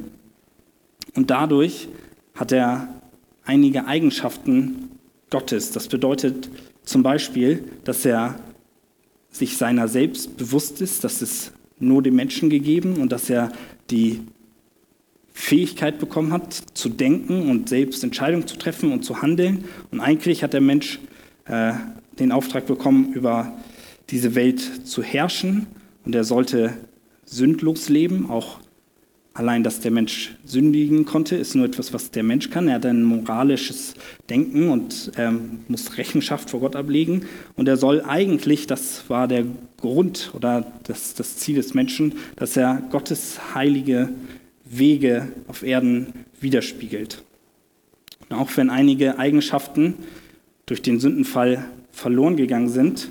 und 1.14 1.30
dadurch 1.30 1.88
hat 2.34 2.52
er 2.52 2.88
einige 3.44 3.86
Eigenschaften 3.86 4.90
Gottes. 5.30 5.72
Das 5.72 5.88
bedeutet 5.88 6.50
zum 6.84 7.02
Beispiel, 7.02 7.64
dass 7.84 8.04
er 8.04 8.36
sich 9.30 9.56
seiner 9.56 9.88
selbst 9.88 10.36
bewusst 10.36 10.80
ist, 10.80 11.04
dass 11.04 11.22
es 11.22 11.52
nur 11.78 12.02
dem 12.02 12.14
Menschen 12.14 12.50
gegeben 12.50 12.96
und 12.96 13.12
dass 13.12 13.30
er 13.30 13.50
die 13.90 14.20
Fähigkeit 15.32 15.98
bekommen 15.98 16.32
hat, 16.32 16.52
zu 16.74 16.88
denken 16.88 17.48
und 17.50 17.68
selbst 17.68 18.04
Entscheidungen 18.04 18.46
zu 18.46 18.56
treffen 18.56 18.92
und 18.92 19.04
zu 19.04 19.22
handeln. 19.22 19.64
Und 19.90 20.00
eigentlich 20.00 20.42
hat 20.42 20.52
der 20.52 20.60
Mensch 20.60 21.00
äh, 21.46 21.72
den 22.18 22.30
Auftrag 22.30 22.66
bekommen, 22.66 23.12
über 23.14 23.56
diese 24.10 24.34
Welt 24.34 24.86
zu 24.86 25.02
herrschen 25.02 25.66
und 26.04 26.14
er 26.14 26.24
sollte 26.24 26.74
sündlos 27.24 27.88
leben, 27.88 28.28
auch 28.30 28.60
Allein, 29.34 29.62
dass 29.62 29.80
der 29.80 29.90
Mensch 29.90 30.34
sündigen 30.44 31.06
konnte, 31.06 31.36
ist 31.36 31.54
nur 31.54 31.64
etwas, 31.64 31.94
was 31.94 32.10
der 32.10 32.22
Mensch 32.22 32.50
kann. 32.50 32.68
Er 32.68 32.74
hat 32.74 32.84
ein 32.84 33.02
moralisches 33.02 33.94
Denken 34.28 34.68
und 34.68 35.12
ähm, 35.16 35.60
muss 35.68 35.96
Rechenschaft 35.96 36.50
vor 36.50 36.60
Gott 36.60 36.76
ablegen. 36.76 37.24
Und 37.56 37.66
er 37.66 37.78
soll 37.78 38.02
eigentlich, 38.02 38.66
das 38.66 39.08
war 39.08 39.28
der 39.28 39.46
Grund 39.80 40.32
oder 40.34 40.70
das, 40.84 41.14
das 41.14 41.38
Ziel 41.38 41.56
des 41.56 41.72
Menschen, 41.72 42.14
dass 42.36 42.58
er 42.58 42.82
Gottes 42.90 43.54
heilige 43.54 44.10
Wege 44.66 45.28
auf 45.48 45.62
Erden 45.62 46.12
widerspiegelt. 46.38 47.24
Und 48.28 48.36
auch 48.36 48.50
wenn 48.56 48.68
einige 48.68 49.18
Eigenschaften 49.18 49.94
durch 50.66 50.82
den 50.82 51.00
Sündenfall 51.00 51.64
verloren 51.90 52.36
gegangen 52.36 52.68
sind, 52.68 53.08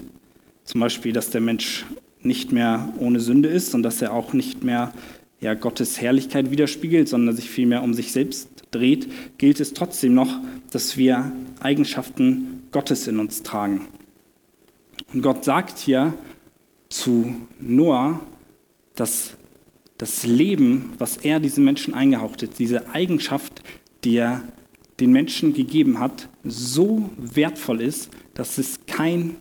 zum 0.66 0.82
Beispiel, 0.82 1.14
dass 1.14 1.32
der 1.32 1.42
Mensch 1.42 1.86
nicht 2.22 2.52
mehr 2.52 2.94
ohne 3.00 3.20
Sünde 3.20 3.50
ist 3.50 3.74
und 3.74 3.82
dass 3.82 4.04
er 4.04 4.14
auch 4.14 4.34
nicht 4.34 4.64
mehr 4.64 4.94
ja, 5.42 5.56
Gottes 5.56 6.00
Herrlichkeit 6.00 6.52
widerspiegelt, 6.52 7.10
sondern 7.10 7.36
sich 7.36 7.50
vielmehr 7.50 7.84
um 7.84 7.94
sich 7.94 8.12
selbst 8.12 8.50
dreht, 8.70 9.08
gilt 9.38 9.60
es 9.60 9.74
trotzdem 9.74 10.14
noch, 10.14 10.40
dass 10.72 10.98
wir 10.98 11.32
Eigenschaften 11.60 12.64
Gottes 12.72 13.08
in 13.08 13.20
uns 13.20 13.44
tragen. 13.44 13.88
Und 15.14 15.24
Gott 15.24 15.44
sagt 15.44 15.80
hier 15.80 16.14
zu 16.90 17.36
Noah, 17.60 18.22
dass 18.96 19.36
das 19.98 20.26
Leben, 20.26 20.94
was 21.00 21.18
er 21.18 21.40
diesen 21.40 21.64
Menschen 21.64 21.94
eingehaucht 21.94 22.44
hat, 22.44 22.60
diese 22.60 22.90
Eigenschaft, 22.90 23.64
die 24.04 24.18
er 24.18 24.44
den 25.00 25.12
Menschen 25.12 25.54
gegeben 25.54 26.00
hat, 26.00 26.30
so 26.44 27.10
wertvoll 27.18 27.82
ist, 27.82 28.10
dass 28.36 28.58
es 28.58 28.80
kein 28.86 29.36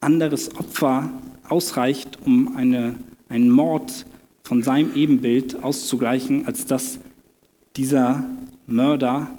anderes 0.00 0.54
Opfer 0.56 1.10
ausreicht, 1.48 2.18
um 2.24 2.56
eine, 2.56 2.96
einen 3.28 3.50
Mord 3.50 4.06
von 4.50 4.64
seinem 4.64 4.96
Ebenbild 4.96 5.62
auszugleichen, 5.62 6.44
als 6.44 6.66
dass 6.66 6.98
dieser 7.76 8.24
Mörder 8.66 9.30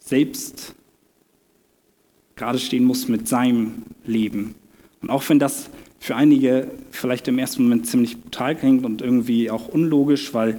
selbst 0.00 0.74
gerade 2.34 2.58
stehen 2.58 2.82
muss 2.82 3.06
mit 3.06 3.28
seinem 3.28 3.84
Leben. 4.04 4.56
Und 5.00 5.10
auch 5.10 5.22
wenn 5.28 5.38
das 5.38 5.70
für 6.00 6.16
einige 6.16 6.72
vielleicht 6.90 7.28
im 7.28 7.38
ersten 7.38 7.62
Moment 7.62 7.86
ziemlich 7.86 8.20
brutal 8.20 8.56
klingt 8.56 8.84
und 8.84 9.00
irgendwie 9.00 9.48
auch 9.48 9.68
unlogisch, 9.68 10.34
weil 10.34 10.58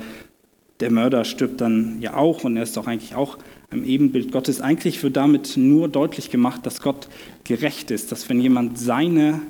der 0.79 0.89
Mörder 0.89 1.25
stirbt 1.25 1.59
dann 1.59 2.01
ja 2.01 2.13
auch 2.13 2.45
und 2.45 2.55
er 2.55 2.63
ist 2.63 2.77
doch 2.77 2.87
eigentlich 2.87 3.15
auch 3.15 3.37
im 3.69 3.83
Ebenbild 3.83 4.31
Gottes. 4.31 4.61
Eigentlich 4.61 5.03
wird 5.03 5.17
damit 5.17 5.57
nur 5.57 5.89
deutlich 5.89 6.29
gemacht, 6.29 6.65
dass 6.65 6.81
Gott 6.81 7.09
gerecht 7.43 7.91
ist, 7.91 8.13
dass 8.13 8.29
wenn 8.29 8.39
jemand 8.39 8.79
seine 8.79 9.41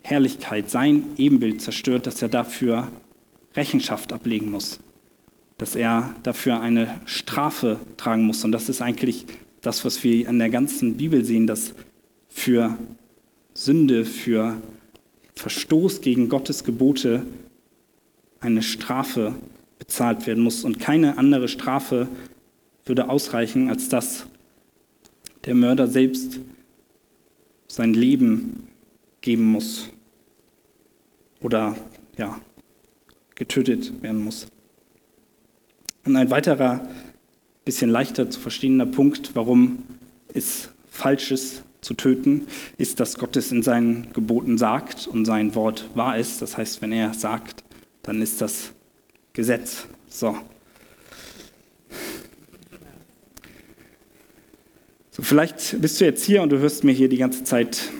Herrlichkeit, 0.00 0.70
sein 0.70 1.04
Ebenbild 1.18 1.60
zerstört, 1.60 2.06
dass 2.06 2.22
er 2.22 2.30
dafür 2.30 2.88
Rechenschaft 3.54 4.12
ablegen 4.12 4.50
muss, 4.50 4.80
dass 5.58 5.76
er 5.76 6.14
dafür 6.22 6.60
eine 6.60 7.00
Strafe 7.04 7.78
tragen 7.96 8.24
muss. 8.24 8.44
Und 8.44 8.52
das 8.52 8.68
ist 8.68 8.82
eigentlich 8.82 9.26
das, 9.60 9.84
was 9.84 10.02
wir 10.02 10.28
an 10.28 10.38
der 10.38 10.50
ganzen 10.50 10.96
Bibel 10.96 11.24
sehen, 11.24 11.46
dass 11.46 11.74
für 12.28 12.76
Sünde, 13.54 14.04
für 14.04 14.60
Verstoß 15.34 16.00
gegen 16.00 16.28
Gottes 16.28 16.64
Gebote 16.64 17.24
eine 18.40 18.62
Strafe 18.62 19.34
bezahlt 19.78 20.26
werden 20.26 20.42
muss. 20.42 20.64
Und 20.64 20.80
keine 20.80 21.18
andere 21.18 21.48
Strafe 21.48 22.08
würde 22.84 23.08
ausreichen, 23.08 23.68
als 23.68 23.88
dass 23.88 24.26
der 25.44 25.54
Mörder 25.54 25.86
selbst 25.86 26.40
sein 27.68 27.94
Leben 27.94 28.68
geben 29.20 29.44
muss. 29.44 29.88
Oder 31.40 31.76
ja, 32.16 32.40
getötet 33.34 34.02
werden 34.02 34.22
muss. 34.24 34.46
Und 36.04 36.16
ein 36.16 36.30
weiterer, 36.30 36.88
bisschen 37.64 37.90
leichter 37.90 38.28
zu 38.28 38.40
verstehender 38.40 38.86
Punkt, 38.86 39.34
warum 39.34 39.84
es 40.34 40.70
falsch 40.90 41.30
ist 41.30 41.62
zu 41.80 41.94
töten, 41.94 42.46
ist, 42.78 43.00
dass 43.00 43.18
Gott 43.18 43.36
es 43.36 43.52
in 43.52 43.62
seinen 43.62 44.12
Geboten 44.12 44.58
sagt 44.58 45.06
und 45.06 45.24
sein 45.24 45.54
Wort 45.54 45.88
wahr 45.94 46.16
ist. 46.18 46.42
Das 46.42 46.56
heißt, 46.56 46.82
wenn 46.82 46.92
er 46.92 47.14
sagt, 47.14 47.64
dann 48.02 48.22
ist 48.22 48.40
das 48.40 48.72
Gesetz. 49.32 49.86
So. 50.08 50.36
So, 55.10 55.22
vielleicht 55.22 55.80
bist 55.80 56.00
du 56.00 56.04
jetzt 56.04 56.24
hier 56.24 56.42
und 56.42 56.50
du 56.50 56.58
hörst 56.58 56.84
mir 56.84 56.92
hier 56.92 57.08
die 57.08 57.18
ganze 57.18 57.44
Zeit 57.44 57.90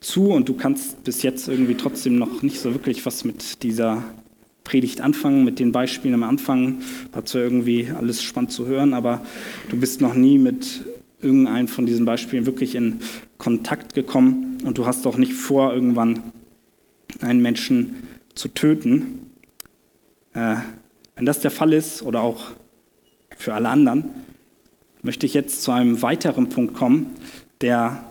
zu 0.00 0.30
und 0.30 0.48
du 0.48 0.54
kannst 0.54 1.02
bis 1.02 1.22
jetzt 1.22 1.48
irgendwie 1.48 1.74
trotzdem 1.74 2.18
noch 2.18 2.42
nicht 2.42 2.60
so 2.60 2.72
wirklich 2.72 3.04
was 3.06 3.24
mit 3.24 3.62
dieser 3.62 4.04
Predigt 4.68 5.00
anfangen, 5.00 5.46
mit 5.46 5.60
den 5.60 5.72
Beispielen 5.72 6.12
am 6.12 6.24
Anfang. 6.24 6.82
War 7.12 7.24
zwar 7.24 7.40
irgendwie 7.40 7.88
alles 7.90 8.22
spannend 8.22 8.52
zu 8.52 8.66
hören, 8.66 8.92
aber 8.92 9.24
du 9.70 9.78
bist 9.78 10.02
noch 10.02 10.12
nie 10.12 10.36
mit 10.36 10.84
irgendeinem 11.22 11.68
von 11.68 11.86
diesen 11.86 12.04
Beispielen 12.04 12.44
wirklich 12.44 12.74
in 12.74 13.00
Kontakt 13.38 13.94
gekommen 13.94 14.58
und 14.64 14.76
du 14.76 14.84
hast 14.84 15.06
auch 15.06 15.16
nicht 15.16 15.32
vor, 15.32 15.72
irgendwann 15.72 16.22
einen 17.22 17.40
Menschen 17.40 18.08
zu 18.34 18.48
töten. 18.48 19.30
Äh, 20.34 20.56
wenn 21.16 21.24
das 21.24 21.40
der 21.40 21.50
Fall 21.50 21.72
ist 21.72 22.02
oder 22.02 22.20
auch 22.20 22.50
für 23.38 23.54
alle 23.54 23.70
anderen, 23.70 24.04
möchte 25.00 25.24
ich 25.24 25.32
jetzt 25.32 25.62
zu 25.62 25.70
einem 25.70 26.02
weiteren 26.02 26.50
Punkt 26.50 26.74
kommen, 26.74 27.06
der 27.62 28.04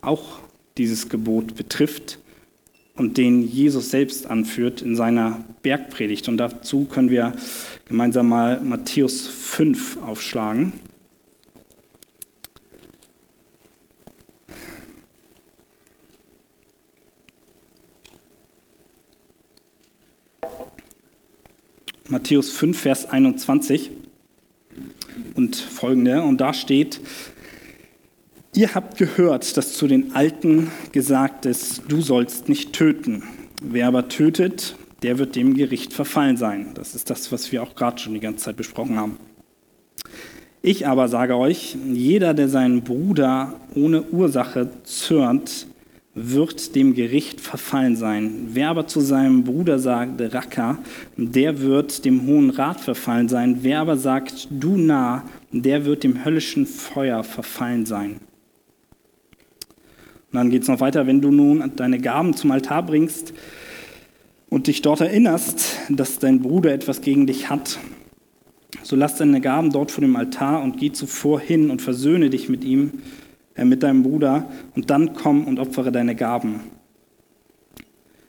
auch 0.00 0.38
dieses 0.78 1.10
Gebot 1.10 1.56
betrifft 1.56 2.20
und 2.96 3.16
den 3.16 3.42
Jesus 3.42 3.90
selbst 3.90 4.26
anführt 4.26 4.82
in 4.82 4.96
seiner 4.96 5.44
Bergpredigt. 5.62 6.28
Und 6.28 6.36
dazu 6.36 6.84
können 6.84 7.10
wir 7.10 7.32
gemeinsam 7.86 8.28
mal 8.28 8.60
Matthäus 8.60 9.26
5 9.26 9.98
aufschlagen. 10.02 10.72
Matthäus 22.08 22.50
5, 22.50 22.78
Vers 22.78 23.08
21 23.08 23.90
und 25.34 25.56
folgende. 25.56 26.22
Und 26.22 26.42
da 26.42 26.52
steht, 26.52 27.00
Ihr 28.54 28.74
habt 28.74 28.98
gehört, 28.98 29.56
dass 29.56 29.72
zu 29.72 29.86
den 29.86 30.14
Alten 30.14 30.70
gesagt 30.92 31.46
ist, 31.46 31.84
du 31.88 32.02
sollst 32.02 32.50
nicht 32.50 32.74
töten. 32.74 33.22
Wer 33.62 33.88
aber 33.88 34.08
tötet, 34.08 34.76
der 35.02 35.16
wird 35.16 35.36
dem 35.36 35.54
Gericht 35.54 35.94
verfallen 35.94 36.36
sein. 36.36 36.72
Das 36.74 36.94
ist 36.94 37.08
das, 37.08 37.32
was 37.32 37.50
wir 37.50 37.62
auch 37.62 37.74
gerade 37.74 37.98
schon 37.98 38.12
die 38.12 38.20
ganze 38.20 38.44
Zeit 38.44 38.56
besprochen 38.56 38.98
haben. 38.98 39.16
Ich 40.60 40.86
aber 40.86 41.08
sage 41.08 41.34
euch, 41.38 41.78
jeder, 41.94 42.34
der 42.34 42.50
seinen 42.50 42.82
Bruder 42.82 43.54
ohne 43.74 44.02
Ursache 44.02 44.68
zürnt, 44.84 45.66
wird 46.14 46.74
dem 46.74 46.92
Gericht 46.92 47.40
verfallen 47.40 47.96
sein. 47.96 48.48
Wer 48.48 48.68
aber 48.68 48.86
zu 48.86 49.00
seinem 49.00 49.44
Bruder 49.44 49.78
sagt, 49.78 50.20
Racker, 50.20 50.76
der 51.16 51.60
wird 51.60 52.04
dem 52.04 52.26
Hohen 52.26 52.50
Rat 52.50 52.80
verfallen 52.80 53.30
sein. 53.30 53.60
Wer 53.62 53.80
aber 53.80 53.96
sagt, 53.96 54.48
du 54.50 54.76
nah, 54.76 55.24
der 55.52 55.86
wird 55.86 56.04
dem 56.04 56.22
höllischen 56.22 56.66
Feuer 56.66 57.24
verfallen 57.24 57.86
sein. 57.86 58.20
Und 60.32 60.38
dann 60.38 60.50
geht 60.50 60.62
es 60.62 60.68
noch 60.68 60.80
weiter, 60.80 61.06
wenn 61.06 61.20
du 61.20 61.30
nun 61.30 61.72
deine 61.76 61.98
Gaben 61.98 62.34
zum 62.34 62.52
Altar 62.52 62.86
bringst 62.86 63.34
und 64.48 64.66
dich 64.66 64.80
dort 64.80 65.02
erinnerst, 65.02 65.78
dass 65.90 66.18
dein 66.18 66.40
Bruder 66.40 66.72
etwas 66.72 67.02
gegen 67.02 67.26
dich 67.26 67.50
hat, 67.50 67.78
so 68.82 68.96
lass 68.96 69.16
deine 69.16 69.42
Gaben 69.42 69.70
dort 69.70 69.90
vor 69.90 70.00
dem 70.00 70.16
Altar 70.16 70.62
und 70.62 70.78
geh 70.78 70.90
zuvor 70.90 71.38
hin 71.38 71.70
und 71.70 71.82
versöhne 71.82 72.30
dich 72.30 72.48
mit 72.48 72.64
ihm, 72.64 72.92
äh, 73.54 73.66
mit 73.66 73.82
deinem 73.82 74.02
Bruder, 74.02 74.48
und 74.74 74.88
dann 74.88 75.12
komm 75.12 75.44
und 75.44 75.58
opfere 75.58 75.92
deine 75.92 76.16
Gaben. 76.16 76.60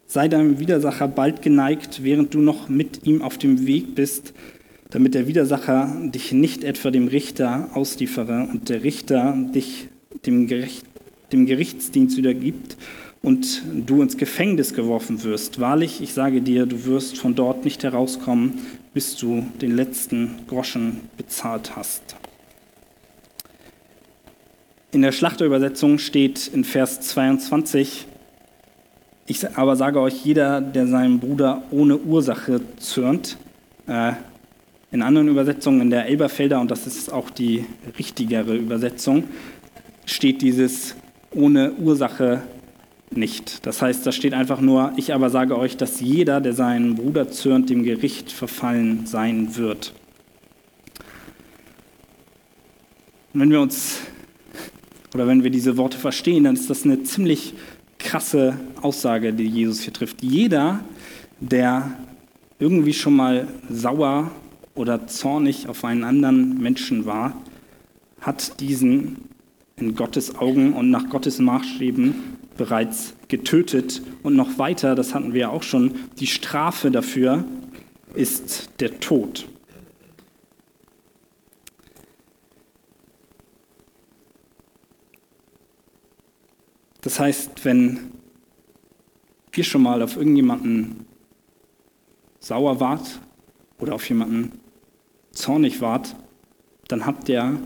Sei 0.06 0.28
deinem 0.28 0.60
Widersacher 0.60 1.08
bald 1.08 1.42
geneigt, 1.42 2.04
während 2.04 2.34
du 2.34 2.40
noch 2.40 2.68
mit 2.68 3.06
ihm 3.08 3.22
auf 3.22 3.38
dem 3.38 3.66
Weg 3.66 3.96
bist, 3.96 4.34
damit 4.90 5.16
der 5.16 5.28
Widersacher 5.28 5.96
dich 6.14 6.34
nicht 6.34 6.64
etwa 6.64 6.92
dem 6.92 7.08
Richter 7.08 7.70
ausliefere 7.74 8.48
und 8.52 8.68
der 8.68 8.84
Richter 8.84 9.36
dich 9.56 9.88
dem, 10.26 10.46
Gericht, 10.48 10.86
dem 11.34 11.46
Gerichtsdienst 11.46 12.16
wiedergibt 12.16 12.78
und 13.22 13.62
du 13.86 14.02
ins 14.02 14.18
Gefängnis 14.18 14.74
geworfen 14.74 15.24
wirst. 15.24 15.60
Wahrlich, 15.60 16.02
ich 16.02 16.14
sage 16.14 16.42
dir, 16.42 16.66
du 16.66 16.86
wirst 16.86 17.18
von 17.18 17.36
dort 17.36 17.66
nicht 17.66 17.84
herauskommen, 17.84 18.60
bis 18.94 19.16
du 19.16 19.46
den 19.62 19.76
letzten 19.76 20.46
Groschen 20.48 21.02
bezahlt 21.18 21.76
hast. 21.76 22.16
In 24.92 25.02
der 25.02 25.12
Schlachterübersetzung 25.12 25.98
steht 25.98 26.48
in 26.48 26.64
Vers 26.64 27.02
22, 27.02 28.06
ich 29.26 29.58
aber 29.58 29.76
sage 29.76 30.00
euch, 30.02 30.24
jeder, 30.26 30.62
der 30.62 30.86
seinem 30.86 31.20
Bruder 31.20 31.64
ohne 31.72 31.98
Ursache 31.98 32.62
zürnt, 32.78 33.38
äh, 33.88 34.12
in 34.92 35.02
anderen 35.02 35.30
Übersetzungen, 35.30 35.82
in 35.82 35.90
der 35.90 36.06
Elberfelder, 36.06 36.60
und 36.60 36.70
das 36.70 36.86
ist 36.86 37.12
auch 37.12 37.32
die 37.32 37.66
richtigere 37.98 38.56
Übersetzung, 38.56 39.24
steht 40.06 40.44
dieses 40.44 40.96
ohne 41.36 41.74
Ursache 41.74 42.44
nicht. 43.12 43.66
Das 43.66 43.82
heißt, 43.82 44.06
da 44.06 44.12
steht 44.12 44.34
einfach 44.34 44.62
nur, 44.62 44.94
ich 44.98 45.14
aber 45.14 45.30
sage 45.30 45.58
euch, 45.58 45.78
dass 45.78 46.00
jeder, 46.00 46.42
der 46.42 46.54
seinen 46.54 46.96
Bruder 46.96 47.30
zürnt, 47.30 47.70
dem 47.70 47.84
Gericht 47.84 48.32
verfallen 48.32 49.06
sein 49.06 49.56
wird. 49.56 49.94
Und 53.34 53.42
wenn 53.42 53.52
wir 53.52 53.62
uns 53.62 54.00
oder 55.14 55.28
wenn 55.28 55.44
wir 55.44 55.52
diese 55.52 55.78
Worte 55.78 55.98
verstehen, 55.98 56.44
dann 56.44 56.56
ist 56.56 56.70
das 56.70 56.86
eine 56.86 57.04
ziemlich 57.04 57.54
krasse 58.00 58.60
Aussage, 58.82 59.34
die 59.34 59.48
Jesus 59.48 59.82
hier 59.82 59.94
trifft. 59.94 60.24
Jeder, 60.24 60.82
der 61.40 61.92
irgendwie 62.60 62.94
schon 62.94 63.16
mal 63.16 63.48
sauer 63.70 64.32
oder 64.76 65.08
zornig 65.08 65.68
auf 65.68 65.84
einen 65.84 66.04
anderen 66.04 66.60
Menschen 66.60 67.06
war, 67.06 67.36
hat 68.22 68.60
diesen 68.60 69.18
in 69.76 69.96
Gottes 69.96 70.36
Augen 70.36 70.74
und 70.74 70.90
nach 70.90 71.10
Gottes 71.10 71.40
Maßstäben 71.40 72.38
bereits 72.58 73.16
getötet. 73.28 74.02
Und 74.22 74.36
noch 74.36 74.58
weiter, 74.58 74.96
das 74.96 75.14
hatten 75.14 75.34
wir 75.34 75.42
ja 75.42 75.50
auch 75.50 75.64
schon, 75.64 75.96
die 76.20 76.28
Strafe 76.28 76.92
dafür 76.92 77.44
ist 78.14 78.70
der 78.80 79.00
Tod. 79.00 79.48
Das 87.02 87.20
heißt, 87.20 87.66
wenn 87.66 88.12
ihr 89.56 89.64
schon 89.64 89.82
mal 89.82 90.02
auf 90.02 90.16
irgendjemanden 90.16 91.06
sauer 92.40 92.80
wart 92.80 93.20
oder 93.78 93.96
auf 93.96 94.08
jemanden 94.08 94.54
zornig 95.32 95.82
wart, 95.82 96.16
dann 96.88 97.06
habt 97.06 97.28
ihr 97.28 97.60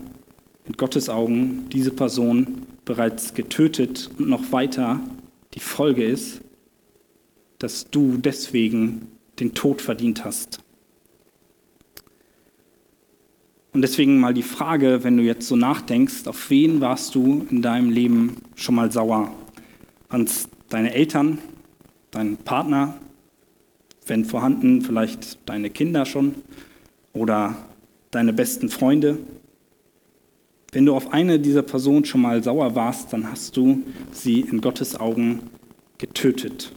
in 0.68 0.76
Gottes 0.76 1.08
Augen 1.08 1.66
diese 1.72 1.90
Person 1.90 2.66
bereits 2.84 3.34
getötet 3.34 4.10
und 4.18 4.28
noch 4.28 4.52
weiter 4.52 5.00
die 5.54 5.60
Folge 5.60 6.04
ist, 6.04 6.42
dass 7.58 7.90
du 7.90 8.18
deswegen 8.18 9.08
den 9.40 9.54
Tod 9.54 9.80
verdient 9.80 10.24
hast. 10.24 10.60
Und 13.72 13.82
deswegen 13.82 14.18
mal 14.18 14.34
die 14.34 14.42
Frage, 14.42 15.04
wenn 15.04 15.16
du 15.16 15.22
jetzt 15.22 15.48
so 15.48 15.56
nachdenkst, 15.56 16.26
auf 16.26 16.50
wen 16.50 16.80
warst 16.80 17.14
du 17.14 17.46
in 17.50 17.62
deinem 17.62 17.90
Leben 17.90 18.36
schon 18.54 18.74
mal 18.74 18.92
sauer? 18.92 19.32
An 20.08 20.28
deine 20.68 20.92
Eltern, 20.94 21.38
deinen 22.10 22.36
Partner, 22.36 22.98
wenn 24.06 24.24
vorhanden, 24.24 24.82
vielleicht 24.82 25.38
deine 25.48 25.70
Kinder 25.70 26.06
schon 26.06 26.34
oder 27.12 27.56
deine 28.10 28.32
besten 28.32 28.68
Freunde? 28.68 29.18
Wenn 30.72 30.84
du 30.84 30.94
auf 30.94 31.12
eine 31.12 31.40
dieser 31.40 31.62
Personen 31.62 32.04
schon 32.04 32.20
mal 32.20 32.42
sauer 32.42 32.74
warst, 32.74 33.12
dann 33.12 33.30
hast 33.30 33.56
du 33.56 33.82
sie 34.12 34.40
in 34.40 34.60
Gottes 34.60 34.98
Augen 35.00 35.40
getötet. 35.96 36.72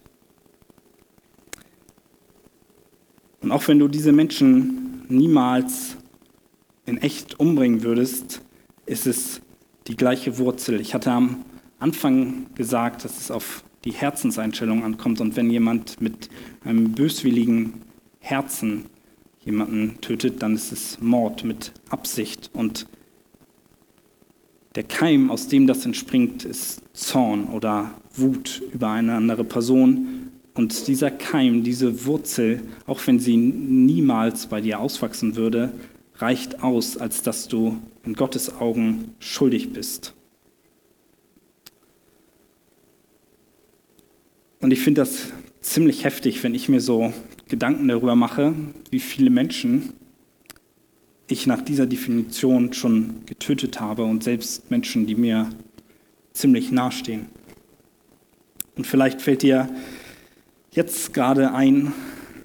Und 3.41 3.51
auch 3.51 3.67
wenn 3.67 3.80
du 3.80 3.88
diese 3.88 4.12
Menschen 4.12 5.04
niemals 5.10 5.97
in 6.86 6.97
echt 6.97 7.39
umbringen 7.39 7.84
würdest, 7.84 8.41
ist 8.86 9.08
es 9.08 9.41
die 9.88 9.97
gleiche 9.97 10.38
Wurzel. 10.38 10.80
Ich 10.80 10.93
hatte 10.93 11.12
am 11.12 11.43
Anfang 11.80 12.45
gesagt, 12.56 13.04
dass 13.04 13.19
es 13.19 13.30
auf 13.30 13.63
die 13.84 13.91
Herzenseinstellung 13.91 14.84
ankommt 14.84 15.19
und 15.19 15.36
wenn 15.36 15.49
jemand 15.49 15.99
mit 15.99 16.30
einem 16.63 16.91
böswilligen 16.93 17.73
Herzen 18.19 18.86
jemanden 19.43 19.99
tötet, 20.01 20.43
dann 20.43 20.54
ist 20.54 20.71
es 20.71 21.01
Mord 21.01 21.43
mit 21.43 21.73
Absicht 21.89 22.51
und 22.54 22.86
der 24.76 24.84
Keim, 24.84 25.30
aus 25.30 25.48
dem 25.48 25.68
das 25.68 25.86
entspringt, 25.86 26.46
ist 26.46 26.82
Zorn 26.94 27.46
oder 27.46 27.92
Wut 28.16 28.62
über 28.74 28.90
eine 28.90 29.16
andere 29.16 29.44
Person. 29.44 30.30
Und 30.54 30.88
dieser 30.88 31.12
Keim, 31.12 31.64
diese 31.64 32.06
Wurzel, 32.06 32.62
auch 32.86 33.06
wenn 33.06 33.20
sie 33.20 33.38
niemals 33.38 34.48
bei 34.48 34.62
dir 34.62 34.80
auswachsen 34.80 35.36
würde, 35.36 35.72
reicht 36.16 36.64
aus, 36.64 36.98
als 36.98 37.22
dass 37.22 37.48
du 37.48 37.78
in 38.04 38.14
Gottes 38.14 38.56
Augen 38.56 39.16
schuldig 39.20 39.74
bist. 39.74 40.14
Und 44.60 44.72
ich 44.72 44.80
finde 44.82 45.02
das 45.02 45.32
ziemlich 45.62 46.04
heftig, 46.04 46.44
wenn 46.44 46.54
ich 46.54 46.70
mir 46.70 46.82
so 46.82 47.14
Gedanken 47.48 47.88
darüber 47.88 48.16
mache, 48.16 48.54
wie 48.90 49.00
viele 49.00 49.30
Menschen 49.30 49.94
ich 51.32 51.48
nach 51.48 51.62
dieser 51.62 51.86
Definition 51.86 52.74
schon 52.74 53.26
getötet 53.26 53.80
habe 53.80 54.04
und 54.04 54.24
selbst 54.24 54.70
Menschen, 54.70 55.06
die 55.06 55.15
mir 55.15 55.50
ziemlich 56.34 56.72
nahestehen. 56.72 57.28
Und 58.76 58.88
vielleicht 58.88 59.22
fällt 59.22 59.41
dir 59.41 59.70
jetzt 60.72 61.13
gerade 61.13 61.54
ein, 61.54 61.94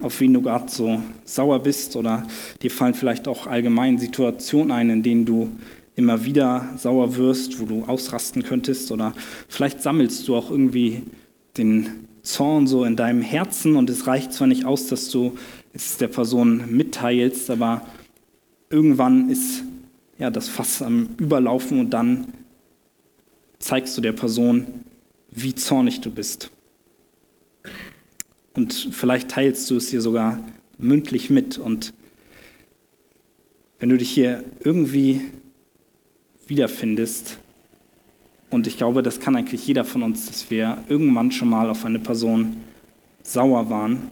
auf 0.00 0.20
wen 0.20 0.34
du 0.34 0.42
gerade 0.42 0.70
so 0.70 1.00
sauer 1.24 1.62
bist 1.62 1.96
oder 1.96 2.26
dir 2.62 2.70
fallen 2.70 2.94
vielleicht 2.94 3.28
auch 3.28 3.46
allgemein 3.46 3.98
Situationen 3.98 4.72
ein, 4.72 4.90
in 4.90 5.02
denen 5.02 5.24
du 5.24 5.50
immer 5.94 6.24
wieder 6.24 6.68
sauer 6.76 7.16
wirst, 7.16 7.60
wo 7.60 7.64
du 7.64 7.84
ausrasten 7.84 8.42
könntest 8.42 8.92
oder 8.92 9.14
vielleicht 9.48 9.82
sammelst 9.82 10.28
du 10.28 10.36
auch 10.36 10.50
irgendwie 10.50 11.02
den 11.56 11.88
Zorn 12.22 12.66
so 12.66 12.84
in 12.84 12.96
deinem 12.96 13.22
Herzen 13.22 13.76
und 13.76 13.88
es 13.88 14.06
reicht 14.06 14.32
zwar 14.32 14.48
nicht 14.48 14.66
aus, 14.66 14.88
dass 14.88 15.08
du 15.08 15.38
es 15.72 15.96
der 15.96 16.08
Person 16.08 16.64
mitteilst, 16.70 17.48
aber 17.50 17.82
irgendwann 18.70 19.30
ist 19.30 19.62
ja, 20.18 20.30
das 20.30 20.48
Fass 20.48 20.82
am 20.82 21.10
Überlaufen 21.18 21.78
und 21.78 21.90
dann 21.90 22.32
zeigst 23.58 23.96
du 23.96 24.00
der 24.00 24.12
Person, 24.12 24.66
wie 25.30 25.54
zornig 25.54 26.00
du 26.00 26.10
bist. 26.10 26.50
Und 28.54 28.72
vielleicht 28.72 29.30
teilst 29.30 29.70
du 29.70 29.76
es 29.76 29.90
dir 29.90 30.00
sogar 30.00 30.40
mündlich 30.78 31.28
mit. 31.28 31.58
Und 31.58 31.92
wenn 33.78 33.90
du 33.90 33.98
dich 33.98 34.10
hier 34.10 34.44
irgendwie 34.60 35.20
wiederfindest, 36.46 37.38
und 38.48 38.66
ich 38.66 38.78
glaube, 38.78 39.02
das 39.02 39.20
kann 39.20 39.36
eigentlich 39.36 39.66
jeder 39.66 39.84
von 39.84 40.02
uns, 40.02 40.26
dass 40.26 40.50
wir 40.50 40.82
irgendwann 40.88 41.32
schon 41.32 41.50
mal 41.50 41.68
auf 41.68 41.84
eine 41.84 41.98
Person 41.98 42.56
sauer 43.22 43.68
waren, 43.68 44.08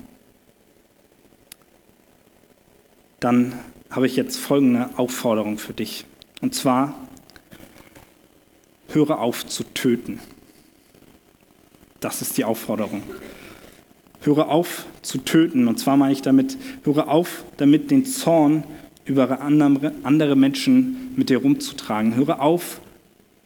dann 3.20 3.54
habe 3.94 4.06
ich 4.06 4.16
jetzt 4.16 4.38
folgende 4.38 4.90
Aufforderung 4.96 5.56
für 5.56 5.72
dich. 5.72 6.04
Und 6.40 6.54
zwar, 6.54 6.94
höre 8.88 9.20
auf 9.20 9.46
zu 9.46 9.62
töten. 9.62 10.18
Das 12.00 12.20
ist 12.20 12.36
die 12.36 12.44
Aufforderung. 12.44 13.02
Höre 14.22 14.48
auf 14.48 14.86
zu 15.02 15.18
töten. 15.18 15.68
Und 15.68 15.78
zwar 15.78 15.96
meine 15.96 16.12
ich 16.12 16.22
damit, 16.22 16.58
höre 16.82 17.08
auf 17.08 17.44
damit, 17.56 17.90
den 17.92 18.04
Zorn 18.04 18.64
über 19.04 19.40
andere 19.40 20.36
Menschen 20.36 21.12
mit 21.14 21.30
dir 21.30 21.38
rumzutragen. 21.38 22.16
Höre 22.16 22.40
auf, 22.40 22.80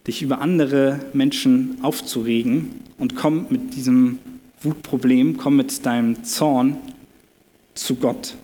dich 0.07 0.23
über 0.23 0.41
andere 0.41 1.01
Menschen 1.13 1.77
aufzuregen 1.83 2.81
und 2.97 3.17
komm 3.17 3.47
mit 3.51 3.75
diesem 3.75 4.19
Wutproblem, 4.63 5.37
komm 5.37 5.57
mit 5.57 5.85
deinem 5.85 6.25
Zorn 6.25 6.79
zu 7.75 7.97
Gott. 7.97 8.35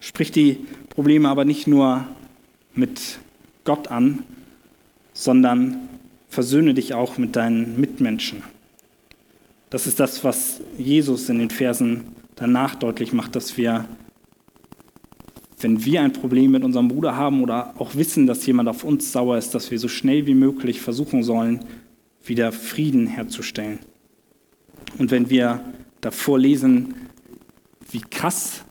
Sprich 0.00 0.30
die 0.32 0.58
Probleme 0.90 1.28
aber 1.28 1.44
nicht 1.44 1.66
nur 1.66 2.06
mit 2.74 3.18
Gott 3.64 3.88
an, 3.88 4.22
sondern 5.12 5.88
versöhne 6.28 6.74
dich 6.74 6.94
auch 6.94 7.18
mit 7.18 7.36
deinen 7.36 7.80
Mitmenschen. 7.80 8.42
Das 9.70 9.86
ist 9.86 10.00
das, 10.00 10.24
was 10.24 10.60
Jesus 10.78 11.28
in 11.28 11.38
den 11.38 11.50
Versen 11.50 12.04
danach 12.36 12.74
deutlich 12.76 13.12
macht, 13.12 13.36
dass 13.36 13.56
wir, 13.56 13.86
wenn 15.60 15.84
wir 15.84 16.02
ein 16.02 16.12
Problem 16.12 16.52
mit 16.52 16.62
unserem 16.62 16.88
Bruder 16.88 17.16
haben 17.16 17.42
oder 17.42 17.74
auch 17.78 17.94
wissen, 17.94 18.26
dass 18.26 18.46
jemand 18.46 18.68
auf 18.68 18.84
uns 18.84 19.12
sauer 19.12 19.36
ist, 19.36 19.54
dass 19.54 19.70
wir 19.70 19.78
so 19.78 19.88
schnell 19.88 20.26
wie 20.26 20.34
möglich 20.34 20.80
versuchen 20.80 21.22
sollen, 21.22 21.64
wieder 22.24 22.52
Frieden 22.52 23.06
herzustellen. 23.06 23.80
Und 24.98 25.10
wenn 25.10 25.28
wir 25.28 25.60
davor 26.00 26.38
lesen, 26.38 26.94
wie 27.90 28.00
krass 28.00 28.64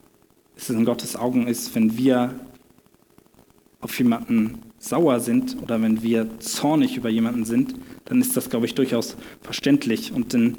es 0.58 0.70
in 0.70 0.86
Gottes 0.86 1.16
Augen 1.16 1.47
ist, 1.47 1.74
wenn 1.76 1.97
wir 1.97 2.39
auf 3.80 3.97
jemanden 3.97 4.60
sauer 4.80 5.20
sind 5.20 5.58
oder 5.62 5.82
wenn 5.82 6.03
wir 6.03 6.39
zornig 6.39 6.97
über 6.97 7.10
jemanden 7.10 7.45
sind, 7.45 7.76
dann 8.05 8.22
ist 8.22 8.36
das, 8.36 8.49
glaube 8.49 8.66
ich, 8.66 8.76
durchaus 8.76 9.18
verständlich. 9.41 10.12
Und 10.12 10.34
in 10.34 10.55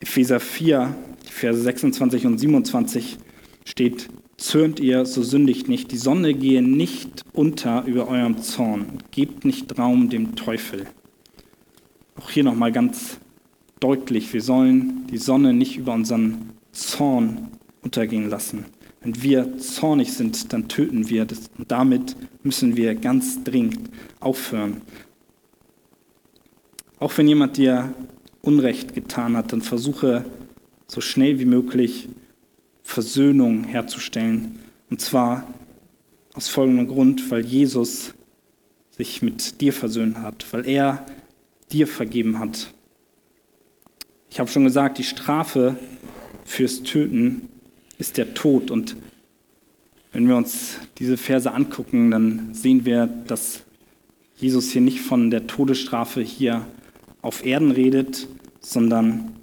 Epheser 0.00 0.40
4, 0.40 0.94
Verse 1.24 1.60
26 1.60 2.26
und 2.26 2.38
27 2.38 3.18
steht, 3.64 4.08
zürnt 4.36 4.80
ihr, 4.80 5.06
so 5.06 5.22
sündigt 5.22 5.68
nicht, 5.68 5.92
die 5.92 5.96
Sonne 5.96 6.34
gehe 6.34 6.62
nicht 6.62 7.24
unter 7.32 7.84
über 7.84 8.08
eurem 8.08 8.38
Zorn, 8.38 8.98
gebt 9.10 9.44
nicht 9.44 9.78
Raum 9.78 10.10
dem 10.10 10.36
Teufel. 10.36 10.86
Auch 12.16 12.30
hier 12.30 12.44
nochmal 12.44 12.72
ganz 12.72 13.18
deutlich, 13.80 14.32
wir 14.32 14.42
sollen 14.42 15.06
die 15.10 15.18
Sonne 15.18 15.52
nicht 15.52 15.76
über 15.76 15.94
unseren 15.94 16.52
Zorn 16.72 17.48
untergehen 17.82 18.28
lassen. 18.28 18.66
Wenn 19.06 19.22
wir 19.22 19.58
zornig 19.58 20.14
sind, 20.14 20.52
dann 20.52 20.66
töten 20.66 21.08
wir 21.08 21.26
das. 21.26 21.42
Und 21.56 21.70
damit 21.70 22.16
müssen 22.42 22.76
wir 22.76 22.96
ganz 22.96 23.44
dringend 23.44 23.88
aufhören. 24.18 24.80
Auch 26.98 27.16
wenn 27.16 27.28
jemand 27.28 27.56
dir 27.56 27.94
Unrecht 28.42 28.94
getan 28.94 29.36
hat, 29.36 29.52
dann 29.52 29.62
versuche 29.62 30.24
so 30.88 31.00
schnell 31.00 31.38
wie 31.38 31.44
möglich 31.44 32.08
Versöhnung 32.82 33.62
herzustellen. 33.62 34.58
Und 34.90 35.00
zwar 35.00 35.54
aus 36.34 36.48
folgendem 36.48 36.88
Grund, 36.88 37.30
weil 37.30 37.46
Jesus 37.46 38.12
sich 38.90 39.22
mit 39.22 39.60
dir 39.60 39.72
versöhnt 39.72 40.18
hat, 40.18 40.52
weil 40.52 40.66
er 40.66 41.06
dir 41.70 41.86
vergeben 41.86 42.40
hat. 42.40 42.74
Ich 44.30 44.40
habe 44.40 44.50
schon 44.50 44.64
gesagt, 44.64 44.98
die 44.98 45.04
Strafe 45.04 45.78
fürs 46.44 46.82
Töten 46.82 47.50
ist 47.98 48.16
der 48.16 48.34
Tod. 48.34 48.70
Und 48.70 48.96
wenn 50.12 50.28
wir 50.28 50.36
uns 50.36 50.78
diese 50.98 51.16
Verse 51.16 51.52
angucken, 51.52 52.10
dann 52.10 52.54
sehen 52.54 52.84
wir, 52.84 53.06
dass 53.06 53.62
Jesus 54.36 54.70
hier 54.70 54.82
nicht 54.82 55.00
von 55.00 55.30
der 55.30 55.46
Todesstrafe 55.46 56.20
hier 56.20 56.66
auf 57.22 57.44
Erden 57.44 57.70
redet, 57.70 58.28
sondern 58.60 59.36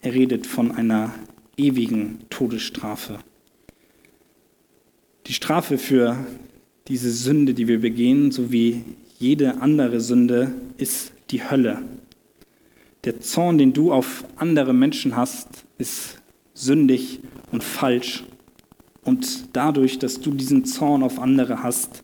er 0.00 0.14
redet 0.14 0.46
von 0.46 0.72
einer 0.72 1.14
ewigen 1.56 2.20
Todesstrafe. 2.30 3.18
Die 5.26 5.32
Strafe 5.32 5.78
für 5.78 6.18
diese 6.88 7.10
Sünde, 7.10 7.54
die 7.54 7.66
wir 7.66 7.80
begehen, 7.80 8.30
sowie 8.30 8.84
jede 9.18 9.60
andere 9.62 10.00
Sünde, 10.00 10.52
ist 10.76 11.12
die 11.30 11.48
Hölle. 11.48 11.82
Der 13.04 13.20
Zorn, 13.20 13.58
den 13.58 13.72
du 13.72 13.92
auf 13.92 14.24
andere 14.36 14.72
Menschen 14.72 15.16
hast, 15.16 15.48
ist 15.78 16.20
sündig 16.54 17.20
und 17.52 17.62
falsch. 17.62 18.24
Und 19.02 19.54
dadurch, 19.54 19.98
dass 19.98 20.20
du 20.20 20.30
diesen 20.30 20.64
Zorn 20.64 21.02
auf 21.02 21.18
andere 21.18 21.62
hast, 21.62 22.02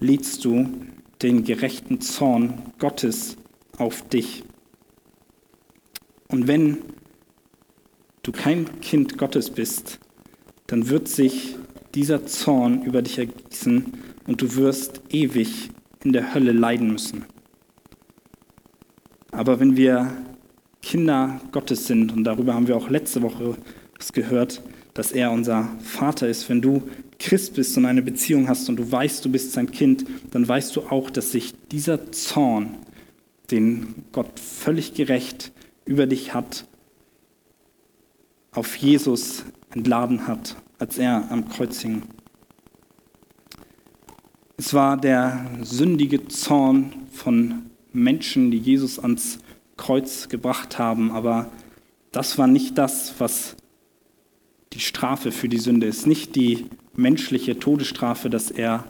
lädst 0.00 0.44
du 0.44 0.68
den 1.22 1.44
gerechten 1.44 2.00
Zorn 2.00 2.54
Gottes 2.78 3.36
auf 3.76 4.08
dich. 4.08 4.42
Und 6.28 6.48
wenn 6.48 6.78
du 8.22 8.32
kein 8.32 8.80
Kind 8.80 9.18
Gottes 9.18 9.50
bist, 9.50 10.00
dann 10.66 10.88
wird 10.88 11.08
sich 11.08 11.56
dieser 11.94 12.26
Zorn 12.26 12.82
über 12.82 13.02
dich 13.02 13.18
ergießen 13.18 13.92
und 14.26 14.42
du 14.42 14.54
wirst 14.56 15.02
ewig 15.10 15.70
in 16.04 16.12
der 16.12 16.34
Hölle 16.34 16.52
leiden 16.52 16.92
müssen. 16.92 17.24
Aber 19.32 19.60
wenn 19.60 19.76
wir 19.76 20.12
Kinder 20.82 21.40
Gottes 21.52 21.86
sind, 21.86 22.12
und 22.12 22.24
darüber 22.24 22.54
haben 22.54 22.68
wir 22.68 22.76
auch 22.76 22.88
letzte 22.88 23.22
Woche 23.22 23.56
gehört, 24.12 24.62
dass 24.94 25.12
er 25.12 25.30
unser 25.30 25.68
Vater 25.82 26.28
ist. 26.28 26.48
Wenn 26.48 26.60
du 26.60 26.82
Christ 27.18 27.54
bist 27.54 27.76
und 27.76 27.86
eine 27.86 28.02
Beziehung 28.02 28.48
hast 28.48 28.68
und 28.68 28.76
du 28.76 28.90
weißt, 28.90 29.24
du 29.24 29.30
bist 29.30 29.52
sein 29.52 29.70
Kind, 29.70 30.04
dann 30.30 30.46
weißt 30.46 30.74
du 30.74 30.82
auch, 30.82 31.10
dass 31.10 31.32
sich 31.32 31.54
dieser 31.70 32.12
Zorn, 32.12 32.76
den 33.50 33.94
Gott 34.12 34.38
völlig 34.38 34.94
gerecht 34.94 35.52
über 35.84 36.06
dich 36.06 36.34
hat, 36.34 36.66
auf 38.52 38.76
Jesus 38.76 39.44
entladen 39.72 40.26
hat, 40.26 40.56
als 40.78 40.98
er 40.98 41.30
am 41.30 41.48
Kreuz 41.48 41.80
hing. 41.80 42.02
Es 44.56 44.74
war 44.74 44.96
der 44.96 45.46
sündige 45.62 46.28
Zorn 46.28 46.92
von 47.12 47.70
Menschen, 47.92 48.50
die 48.50 48.58
Jesus 48.58 48.98
ans 48.98 49.38
Kreuz 49.76 50.28
gebracht 50.28 50.78
haben, 50.78 51.10
aber 51.12 51.50
das 52.12 52.38
war 52.38 52.46
nicht 52.46 52.76
das, 52.76 53.14
was 53.18 53.56
die 54.72 54.80
Strafe 54.80 55.32
für 55.32 55.48
die 55.48 55.58
Sünde 55.58 55.86
ist. 55.86 56.06
Nicht 56.06 56.36
die 56.36 56.66
menschliche 56.94 57.58
Todesstrafe, 57.58 58.30
dass 58.30 58.50
er 58.50 58.84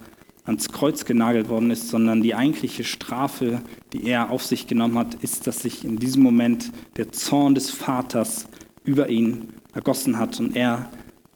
ans 0.45 0.69
Kreuz 0.71 1.05
genagelt 1.05 1.49
worden 1.49 1.71
ist, 1.71 1.89
sondern 1.89 2.23
die 2.23 2.35
eigentliche 2.35 2.85
Strafe, 2.85 3.63
die 3.93 4.07
er 4.07 4.31
auf 4.31 4.45
sich 4.45 4.67
genommen 4.67 4.99
hat, 4.99 5.15
ist, 5.15 5.47
dass 5.47 5.63
sich 5.63 5.85
in 5.85 5.99
diesem 5.99 6.23
Moment 6.23 6.73
der 6.97 7.13
Zorn 7.13 7.55
des 7.55 7.71
Vaters 7.71 8.47
über 8.85 9.09
ihn 9.09 9.49
ergossen 9.73 10.19
hat 10.19 10.41
und 10.41 10.57
er 10.57 10.91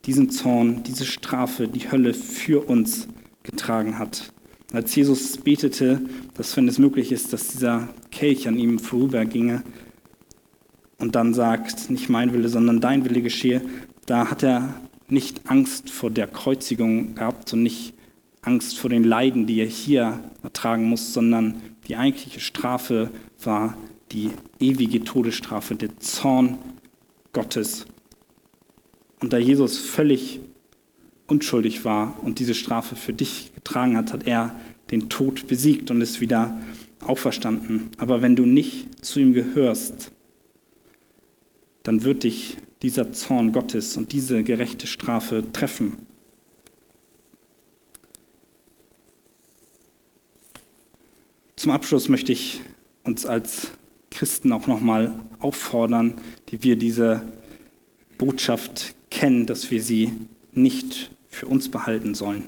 diesen 0.06 0.30
Zorn, 0.30 0.82
diese 0.82 1.04
Strafe, 1.04 1.68
die 1.68 1.90
Hölle 1.90 2.14
für 2.14 2.68
uns 2.68 3.08
getragen 3.42 3.98
hat. 3.98 4.32
Als 4.72 4.94
Jesus 4.94 5.38
betete, 5.38 6.02
dass 6.34 6.56
wenn 6.56 6.66
es 6.66 6.78
möglich 6.78 7.12
ist, 7.12 7.32
dass 7.32 7.48
dieser 7.48 7.88
Kelch 8.10 8.48
an 8.48 8.58
ihm 8.58 8.78
vorüberginge 8.78 9.62
und 10.98 11.14
dann 11.14 11.32
sagt, 11.32 11.90
nicht 11.90 12.08
mein 12.08 12.32
Wille, 12.32 12.48
sondern 12.48 12.80
dein 12.80 13.04
Wille 13.04 13.22
geschehe, 13.22 13.62
da 14.06 14.30
hat 14.30 14.42
er 14.42 14.74
nicht 15.08 15.50
Angst 15.50 15.90
vor 15.90 16.10
der 16.10 16.26
Kreuzigung 16.26 17.14
gehabt 17.14 17.52
und 17.52 17.62
nicht 17.62 17.94
Angst 18.42 18.78
vor 18.78 18.90
den 18.90 19.04
Leiden, 19.04 19.46
die 19.46 19.60
er 19.60 19.66
hier 19.66 20.20
ertragen 20.42 20.84
muss, 20.84 21.12
sondern 21.12 21.60
die 21.88 21.96
eigentliche 21.96 22.40
Strafe 22.40 23.10
war 23.42 23.76
die 24.12 24.30
ewige 24.60 25.02
Todesstrafe, 25.04 25.74
der 25.74 25.96
Zorn 25.98 26.58
Gottes. 27.32 27.86
Und 29.20 29.32
da 29.32 29.38
Jesus 29.38 29.78
völlig 29.78 30.40
unschuldig 31.26 31.84
war 31.84 32.18
und 32.22 32.38
diese 32.38 32.54
Strafe 32.54 32.96
für 32.96 33.12
dich 33.12 33.52
getragen 33.54 33.96
hat, 33.96 34.12
hat 34.12 34.26
er 34.26 34.54
den 34.90 35.08
Tod 35.08 35.46
besiegt 35.48 35.90
und 35.90 36.00
ist 36.02 36.20
wieder 36.20 36.58
auferstanden. 37.00 37.90
Aber 37.98 38.22
wenn 38.22 38.36
du 38.36 38.44
nicht 38.44 39.04
zu 39.04 39.20
ihm 39.20 39.32
gehörst, 39.32 40.12
dann 41.82 42.04
wird 42.04 42.24
dich 42.24 42.58
dieser 42.84 43.12
Zorn 43.12 43.52
Gottes 43.52 43.96
und 43.96 44.12
diese 44.12 44.44
gerechte 44.44 44.86
Strafe 44.86 45.42
treffen. 45.52 46.06
Zum 51.56 51.72
Abschluss 51.72 52.10
möchte 52.10 52.30
ich 52.30 52.60
uns 53.02 53.24
als 53.24 53.70
Christen 54.10 54.52
auch 54.52 54.66
nochmal 54.66 55.18
auffordern, 55.38 56.20
die 56.50 56.62
wir 56.62 56.76
diese 56.76 57.22
Botschaft 58.18 58.94
kennen, 59.10 59.46
dass 59.46 59.70
wir 59.70 59.82
sie 59.82 60.12
nicht 60.52 61.10
für 61.28 61.46
uns 61.46 61.70
behalten 61.70 62.14
sollen. 62.14 62.44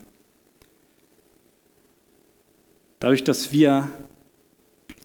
Dadurch, 2.99 3.25
dass 3.25 3.53
wir 3.53 3.89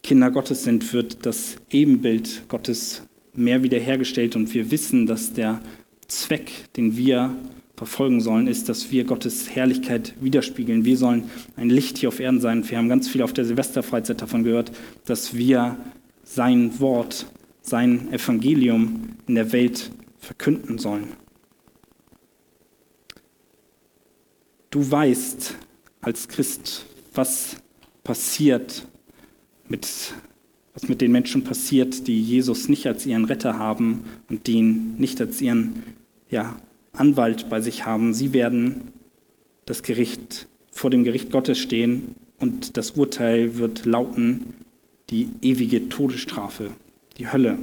Kinder 0.03 0.29
Gottes 0.29 0.65
sind, 0.65 0.91
wird 0.91 1.25
das 1.25 1.55
Ebenbild 1.69 2.49
Gottes 2.49 3.03
mehr 3.33 3.63
wiederhergestellt 3.63 4.35
und 4.35 4.53
wir 4.53 4.71
wissen, 4.71 5.05
dass 5.05 5.33
der 5.33 5.61
Zweck, 6.07 6.51
den 6.75 6.97
wir 6.97 7.35
verfolgen 7.75 8.21
sollen, 8.21 8.47
ist, 8.47 8.69
dass 8.69 8.91
wir 8.91 9.05
Gottes 9.05 9.49
Herrlichkeit 9.49 10.13
widerspiegeln. 10.19 10.85
Wir 10.85 10.97
sollen 10.97 11.23
ein 11.55 11.69
Licht 11.69 11.97
hier 11.97 12.09
auf 12.09 12.19
Erden 12.19 12.39
sein. 12.39 12.69
Wir 12.69 12.77
haben 12.77 12.89
ganz 12.89 13.07
viel 13.07 13.23
auf 13.23 13.33
der 13.33 13.45
Silvesterfreizeit 13.45 14.21
davon 14.21 14.43
gehört, 14.43 14.71
dass 15.05 15.35
wir 15.35 15.77
sein 16.23 16.79
Wort, 16.79 17.25
sein 17.61 18.13
Evangelium 18.13 19.09
in 19.27 19.35
der 19.35 19.51
Welt 19.51 19.91
verkünden 20.19 20.77
sollen. 20.77 21.07
du 24.71 24.89
weißt 24.89 25.55
als 25.99 26.27
Christ, 26.27 26.85
was 27.13 27.57
passiert 28.03 28.87
mit, 29.67 30.13
was 30.73 30.87
mit 30.87 31.01
den 31.01 31.11
Menschen 31.11 31.43
passiert, 31.43 32.07
die 32.07 32.21
Jesus 32.21 32.69
nicht 32.69 32.87
als 32.87 33.05
ihren 33.05 33.25
Retter 33.25 33.57
haben 33.57 34.05
und 34.29 34.47
die 34.47 34.53
ihn 34.53 34.95
nicht 34.97 35.19
als 35.19 35.41
ihren 35.41 35.83
ja, 36.29 36.55
Anwalt 36.93 37.49
bei 37.49 37.61
sich 37.61 37.85
haben. 37.85 38.13
Sie 38.13 38.33
werden 38.33 38.91
das 39.65 39.83
Gericht 39.83 40.47
vor 40.71 40.89
dem 40.89 41.03
Gericht 41.03 41.31
Gottes 41.31 41.59
stehen 41.59 42.15
und 42.39 42.77
das 42.77 42.91
Urteil 42.91 43.57
wird 43.57 43.85
lauten 43.85 44.53
die 45.09 45.29
ewige 45.41 45.89
Todesstrafe, 45.89 46.71
die 47.17 47.31
Hölle. 47.31 47.59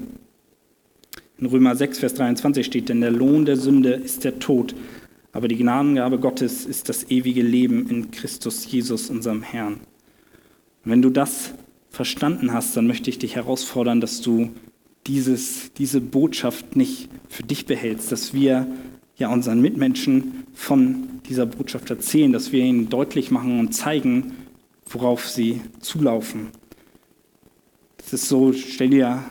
In 1.39 1.47
Römer 1.47 1.75
6, 1.75 2.01
Vers 2.01 2.15
23 2.15 2.67
steht, 2.67 2.89
denn 2.89 3.01
der 3.01 3.11
Lohn 3.11 3.45
der 3.45 3.57
Sünde 3.57 3.93
ist 3.93 4.25
der 4.25 4.39
Tod, 4.39 4.75
aber 5.33 5.49
die 5.49 5.57
Gnadengabe 5.57 6.19
Gottes 6.19 6.67
ist 6.67 6.89
das 6.89 7.11
ewige 7.11 7.43
Leben 7.43 7.89
in 7.89 8.11
Christus 8.11 8.71
Jesus, 8.71 9.09
unserem 9.09 9.43
Herrn. 9.43 9.75
Und 10.85 10.93
wenn 10.93 11.03
du 11.03 11.11
das 11.11 11.55
verstanden 11.91 12.53
hast, 12.53 12.77
dann 12.77 12.87
möchte 12.87 13.11
ich 13.11 13.19
dich 13.19 13.37
herausfordern, 13.37 14.01
dass 14.01 14.21
du 14.21 14.51
dieses, 15.07 15.73
diese 15.73 16.01
Botschaft 16.01 16.77
nicht 16.77 17.09
für 17.29 17.43
dich 17.43 17.67
behältst, 17.67 18.13
dass 18.13 18.35
wir 18.35 18.67
ja 19.17 19.33
unseren 19.33 19.61
Mitmenschen 19.61 20.45
von 20.55 21.21
dieser 21.29 21.47
Botschaft 21.47 21.91
erzählen, 21.91 22.33
dass 22.33 22.53
wir 22.53 22.63
ihnen 22.63 22.89
deutlich 22.89 23.31
machen 23.31 23.59
und 23.59 23.73
zeigen, 23.73 24.35
worauf 24.87 25.29
sie 25.29 25.61
zulaufen. 25.81 26.49
Es 27.99 28.13
ist 28.13 28.29
so, 28.29 28.53
stell 28.53 28.91
dir 28.91 29.25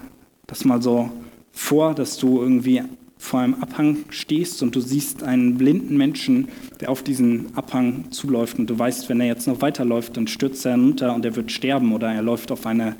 das 0.45 0.66
mal 0.66 0.82
so 0.82 1.12
vor, 1.51 1.95
dass 1.95 2.18
du 2.18 2.41
irgendwie 2.41 2.84
vor 3.18 3.39
einem 3.39 3.55
Abhang 3.55 4.05
stehst 4.09 4.61
und 4.61 4.76
du 4.76 4.80
siehst 4.80 5.24
einen 5.24 5.57
blinden 5.57 5.97
Menschen, 5.97 6.47
der 6.80 6.89
auf 6.89 7.03
diesen 7.03 7.55
Abhang 7.55 8.11
zuläuft 8.11 8.59
und 8.59 8.70
du 8.70 8.78
weißt, 8.78 9.09
wenn 9.09 9.20
er 9.20 9.28
jetzt 9.28 9.47
noch 9.47 9.61
weiterläuft, 9.61 10.18
dann 10.18 10.28
stürzt 10.28 10.65
er 10.65 10.74
hinunter 10.74 11.15
und 11.15 11.26
er 11.26 11.36
wird 11.36 11.51
sterben 11.51 11.93
oder 11.93 12.11
er 12.11 12.22
läuft 12.22 12.51
auf 12.51 12.65
eine 12.65 12.95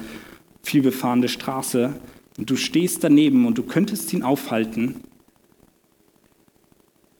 vielbefahrene 0.64 1.30
Straße 1.30 1.94
und 2.38 2.50
du 2.50 2.56
stehst 2.56 3.04
daneben 3.04 3.46
und 3.46 3.58
du 3.58 3.64
könntest 3.64 4.12
ihn 4.14 4.24
aufhalten. 4.24 4.96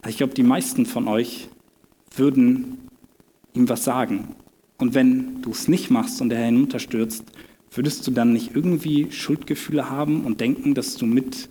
Ich 0.08 0.18
glaube, 0.18 0.34
die 0.34 0.44
meisten 0.44 0.86
von 0.86 1.08
euch 1.08 1.50
würden 2.16 2.90
ihm 3.54 3.70
was 3.70 3.84
sagen. 3.84 4.36
Und 4.78 4.94
wenn 4.94 5.42
du 5.42 5.52
es 5.52 5.68
nicht 5.68 5.90
machst 5.90 6.22
und 6.22 6.32
er 6.32 6.46
hinunterstürzt, 6.46 7.26
würdest 7.72 8.06
du 8.08 8.12
dann 8.12 8.34
nicht 8.34 8.56
irgendwie 8.56 9.12
Schuldgefühle 9.12 9.90
haben 9.90 10.24
und 10.24 10.40
denken, 10.40 10.74
dass 10.74 10.96
du 10.96 11.06
mit 11.06 11.50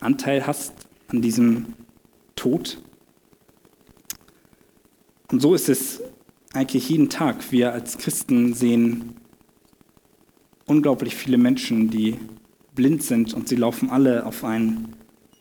Anteil 0.00 0.46
hast 0.46 0.72
an 1.08 1.22
diesem 1.22 1.74
Tod? 2.36 2.82
Und 5.30 5.40
so 5.40 5.54
ist 5.54 5.68
es 5.68 6.00
eigentlich 6.52 6.88
jeden 6.88 7.08
Tag. 7.08 7.52
Wir 7.52 7.72
als 7.72 7.98
Christen 7.98 8.54
sehen 8.54 9.14
unglaublich 10.66 11.14
viele 11.14 11.38
Menschen, 11.38 11.90
die 11.90 12.16
blind 12.74 13.02
sind 13.02 13.34
und 13.34 13.48
sie 13.48 13.56
laufen 13.56 13.90
alle 13.90 14.26
auf 14.26 14.44
einen 14.44 14.96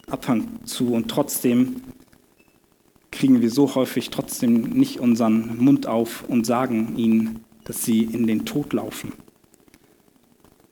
Abhang 0.07 0.65
zu 0.65 0.93
und 0.93 1.09
trotzdem 1.09 1.81
kriegen 3.11 3.41
wir 3.41 3.49
so 3.49 3.75
häufig 3.75 4.09
trotzdem 4.09 4.61
nicht 4.69 4.99
unseren 4.99 5.57
Mund 5.63 5.87
auf 5.87 6.23
und 6.27 6.45
sagen 6.45 6.97
ihnen, 6.97 7.45
dass 7.63 7.83
sie 7.83 8.03
in 8.03 8.27
den 8.27 8.45
Tod 8.45 8.73
laufen. 8.73 9.13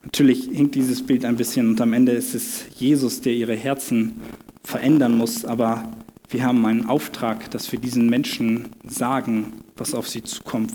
Natürlich 0.02 0.44
hinkt 0.44 0.74
dieses 0.74 1.04
Bild 1.04 1.24
ein 1.24 1.36
bisschen 1.36 1.70
und 1.70 1.80
am 1.80 1.92
Ende 1.92 2.12
ist 2.12 2.34
es 2.34 2.66
Jesus, 2.78 3.20
der 3.20 3.34
ihre 3.34 3.56
Herzen 3.56 4.20
verändern 4.62 5.16
muss, 5.16 5.44
aber 5.44 5.92
wir 6.30 6.44
haben 6.44 6.64
einen 6.66 6.86
Auftrag, 6.86 7.50
dass 7.50 7.72
wir 7.72 7.78
diesen 7.78 8.08
Menschen 8.08 8.68
sagen, 8.86 9.54
was 9.76 9.94
auf 9.94 10.08
sie 10.08 10.22
zukommt. 10.22 10.72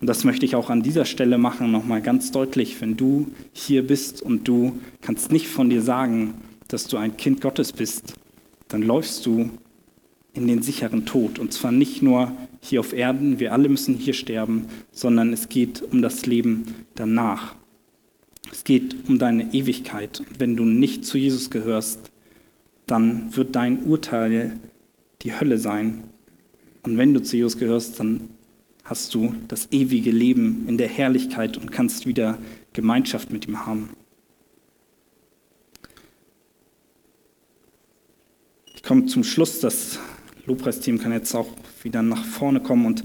Und 0.00 0.06
das 0.06 0.24
möchte 0.24 0.44
ich 0.44 0.54
auch 0.54 0.68
an 0.68 0.82
dieser 0.82 1.06
Stelle 1.06 1.38
machen, 1.38 1.72
nochmal 1.72 2.02
ganz 2.02 2.30
deutlich. 2.30 2.80
Wenn 2.80 2.96
du 2.96 3.28
hier 3.52 3.86
bist 3.86 4.20
und 4.20 4.46
du 4.46 4.78
kannst 5.00 5.32
nicht 5.32 5.48
von 5.48 5.70
dir 5.70 5.80
sagen, 5.80 6.34
dass 6.68 6.86
du 6.86 6.98
ein 6.98 7.16
Kind 7.16 7.40
Gottes 7.40 7.72
bist, 7.72 8.14
dann 8.68 8.82
läufst 8.82 9.24
du 9.24 9.50
in 10.34 10.46
den 10.46 10.62
sicheren 10.62 11.06
Tod. 11.06 11.38
Und 11.38 11.54
zwar 11.54 11.72
nicht 11.72 12.02
nur 12.02 12.32
hier 12.60 12.80
auf 12.80 12.92
Erden, 12.92 13.40
wir 13.40 13.52
alle 13.52 13.70
müssen 13.70 13.94
hier 13.94 14.12
sterben, 14.12 14.66
sondern 14.92 15.32
es 15.32 15.48
geht 15.48 15.82
um 15.90 16.02
das 16.02 16.26
Leben 16.26 16.66
danach. 16.94 17.54
Es 18.52 18.64
geht 18.64 19.08
um 19.08 19.18
deine 19.18 19.52
Ewigkeit. 19.52 20.22
Wenn 20.38 20.56
du 20.56 20.64
nicht 20.64 21.04
zu 21.04 21.18
Jesus 21.18 21.50
gehörst, 21.50 22.10
dann 22.86 23.36
wird 23.36 23.56
dein 23.56 23.84
Urteil 23.84 24.58
die 25.22 25.38
Hölle 25.38 25.58
sein. 25.58 26.04
Und 26.82 26.98
wenn 26.98 27.14
du 27.14 27.22
zu 27.22 27.36
Jesus 27.36 27.58
gehörst, 27.58 27.98
dann 27.98 28.30
hast 28.84 29.14
du 29.14 29.34
das 29.48 29.68
ewige 29.72 30.12
Leben 30.12 30.66
in 30.68 30.78
der 30.78 30.88
Herrlichkeit 30.88 31.56
und 31.56 31.72
kannst 31.72 32.06
wieder 32.06 32.38
Gemeinschaft 32.72 33.32
mit 33.32 33.48
ihm 33.48 33.66
haben. 33.66 33.90
Ich 38.74 38.82
komme 38.84 39.06
zum 39.06 39.24
Schluss. 39.24 39.58
Das 39.58 39.98
Lobpreisteam 40.46 40.98
kann 40.98 41.10
jetzt 41.10 41.34
auch 41.34 41.48
wieder 41.82 42.02
nach 42.02 42.24
vorne 42.24 42.60
kommen. 42.60 42.86
Und 42.86 43.04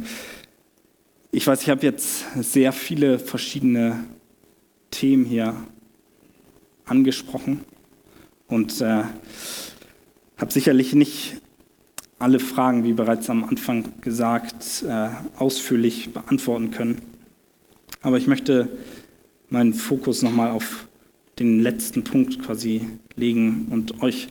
ich 1.31 1.47
weiß, 1.47 1.63
ich 1.63 1.69
habe 1.69 1.83
jetzt 1.83 2.25
sehr 2.39 2.71
viele 2.71 3.17
verschiedene 3.17 4.03
Themen 4.91 5.25
hier 5.25 5.55
angesprochen 6.85 7.61
und 8.47 8.81
äh, 8.81 9.03
habe 10.37 10.51
sicherlich 10.51 10.93
nicht 10.93 11.41
alle 12.19 12.39
Fragen, 12.39 12.83
wie 12.83 12.93
bereits 12.93 13.29
am 13.29 13.43
Anfang 13.43 13.93
gesagt, 14.01 14.83
äh, 14.87 15.09
ausführlich 15.37 16.13
beantworten 16.13 16.69
können. 16.69 17.01
Aber 18.01 18.17
ich 18.17 18.27
möchte 18.27 18.69
meinen 19.49 19.73
Fokus 19.73 20.21
nochmal 20.21 20.51
auf 20.51 20.87
den 21.39 21.61
letzten 21.61 22.03
Punkt 22.03 22.39
quasi 22.39 22.87
legen 23.15 23.67
und 23.71 24.01
euch 24.03 24.27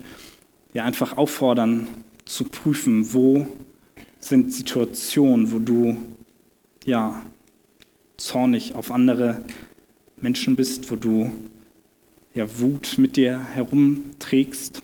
ja 0.72 0.84
einfach 0.84 1.16
auffordern 1.16 1.88
zu 2.24 2.44
prüfen, 2.44 3.12
wo 3.12 3.46
sind 4.20 4.52
Situationen, 4.52 5.50
wo 5.50 5.58
du 5.58 5.96
ja 6.84 7.22
zornig 8.16 8.74
auf 8.74 8.92
andere 8.92 9.42
Menschen 10.20 10.56
bist, 10.56 10.90
wo 10.90 10.96
du 10.96 11.32
ja, 12.34 12.46
Wut 12.58 12.96
mit 12.98 13.16
dir 13.16 13.38
herumträgst? 13.38 14.82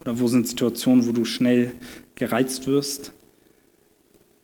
Oder 0.00 0.18
wo 0.18 0.28
sind 0.28 0.48
Situationen, 0.48 1.06
wo 1.06 1.12
du 1.12 1.24
schnell 1.24 1.72
gereizt 2.14 2.66
wirst? 2.66 3.12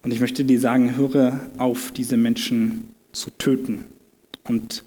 Und 0.03 0.13
ich 0.13 0.21
möchte 0.21 0.45
dir 0.45 0.61
sagen, 0.61 0.97
höre 0.97 1.41
auf, 1.59 1.93
diese 1.93 2.17
Menschen 2.17 2.95
zu 3.13 3.31
töten 3.31 3.85
und 4.45 4.85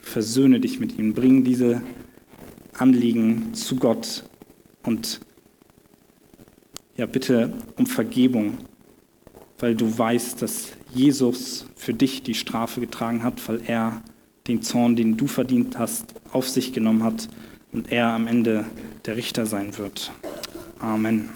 versöhne 0.00 0.60
dich 0.60 0.80
mit 0.80 0.98
ihnen. 0.98 1.12
Bring 1.12 1.44
diese 1.44 1.82
Anliegen 2.72 3.54
zu 3.54 3.76
Gott 3.76 4.24
und 4.82 5.20
ja, 6.96 7.06
bitte 7.06 7.52
um 7.76 7.86
Vergebung, 7.86 8.58
weil 9.64 9.74
du 9.74 9.96
weißt, 9.96 10.42
dass 10.42 10.72
Jesus 10.92 11.64
für 11.74 11.94
dich 11.94 12.22
die 12.22 12.34
Strafe 12.34 12.82
getragen 12.82 13.22
hat, 13.22 13.48
weil 13.48 13.62
er 13.66 14.02
den 14.46 14.60
Zorn, 14.60 14.94
den 14.94 15.16
du 15.16 15.26
verdient 15.26 15.78
hast, 15.78 16.14
auf 16.32 16.50
sich 16.50 16.74
genommen 16.74 17.02
hat 17.02 17.30
und 17.72 17.90
er 17.90 18.08
am 18.08 18.26
Ende 18.26 18.66
der 19.06 19.16
Richter 19.16 19.46
sein 19.46 19.78
wird. 19.78 20.12
Amen. 20.80 21.30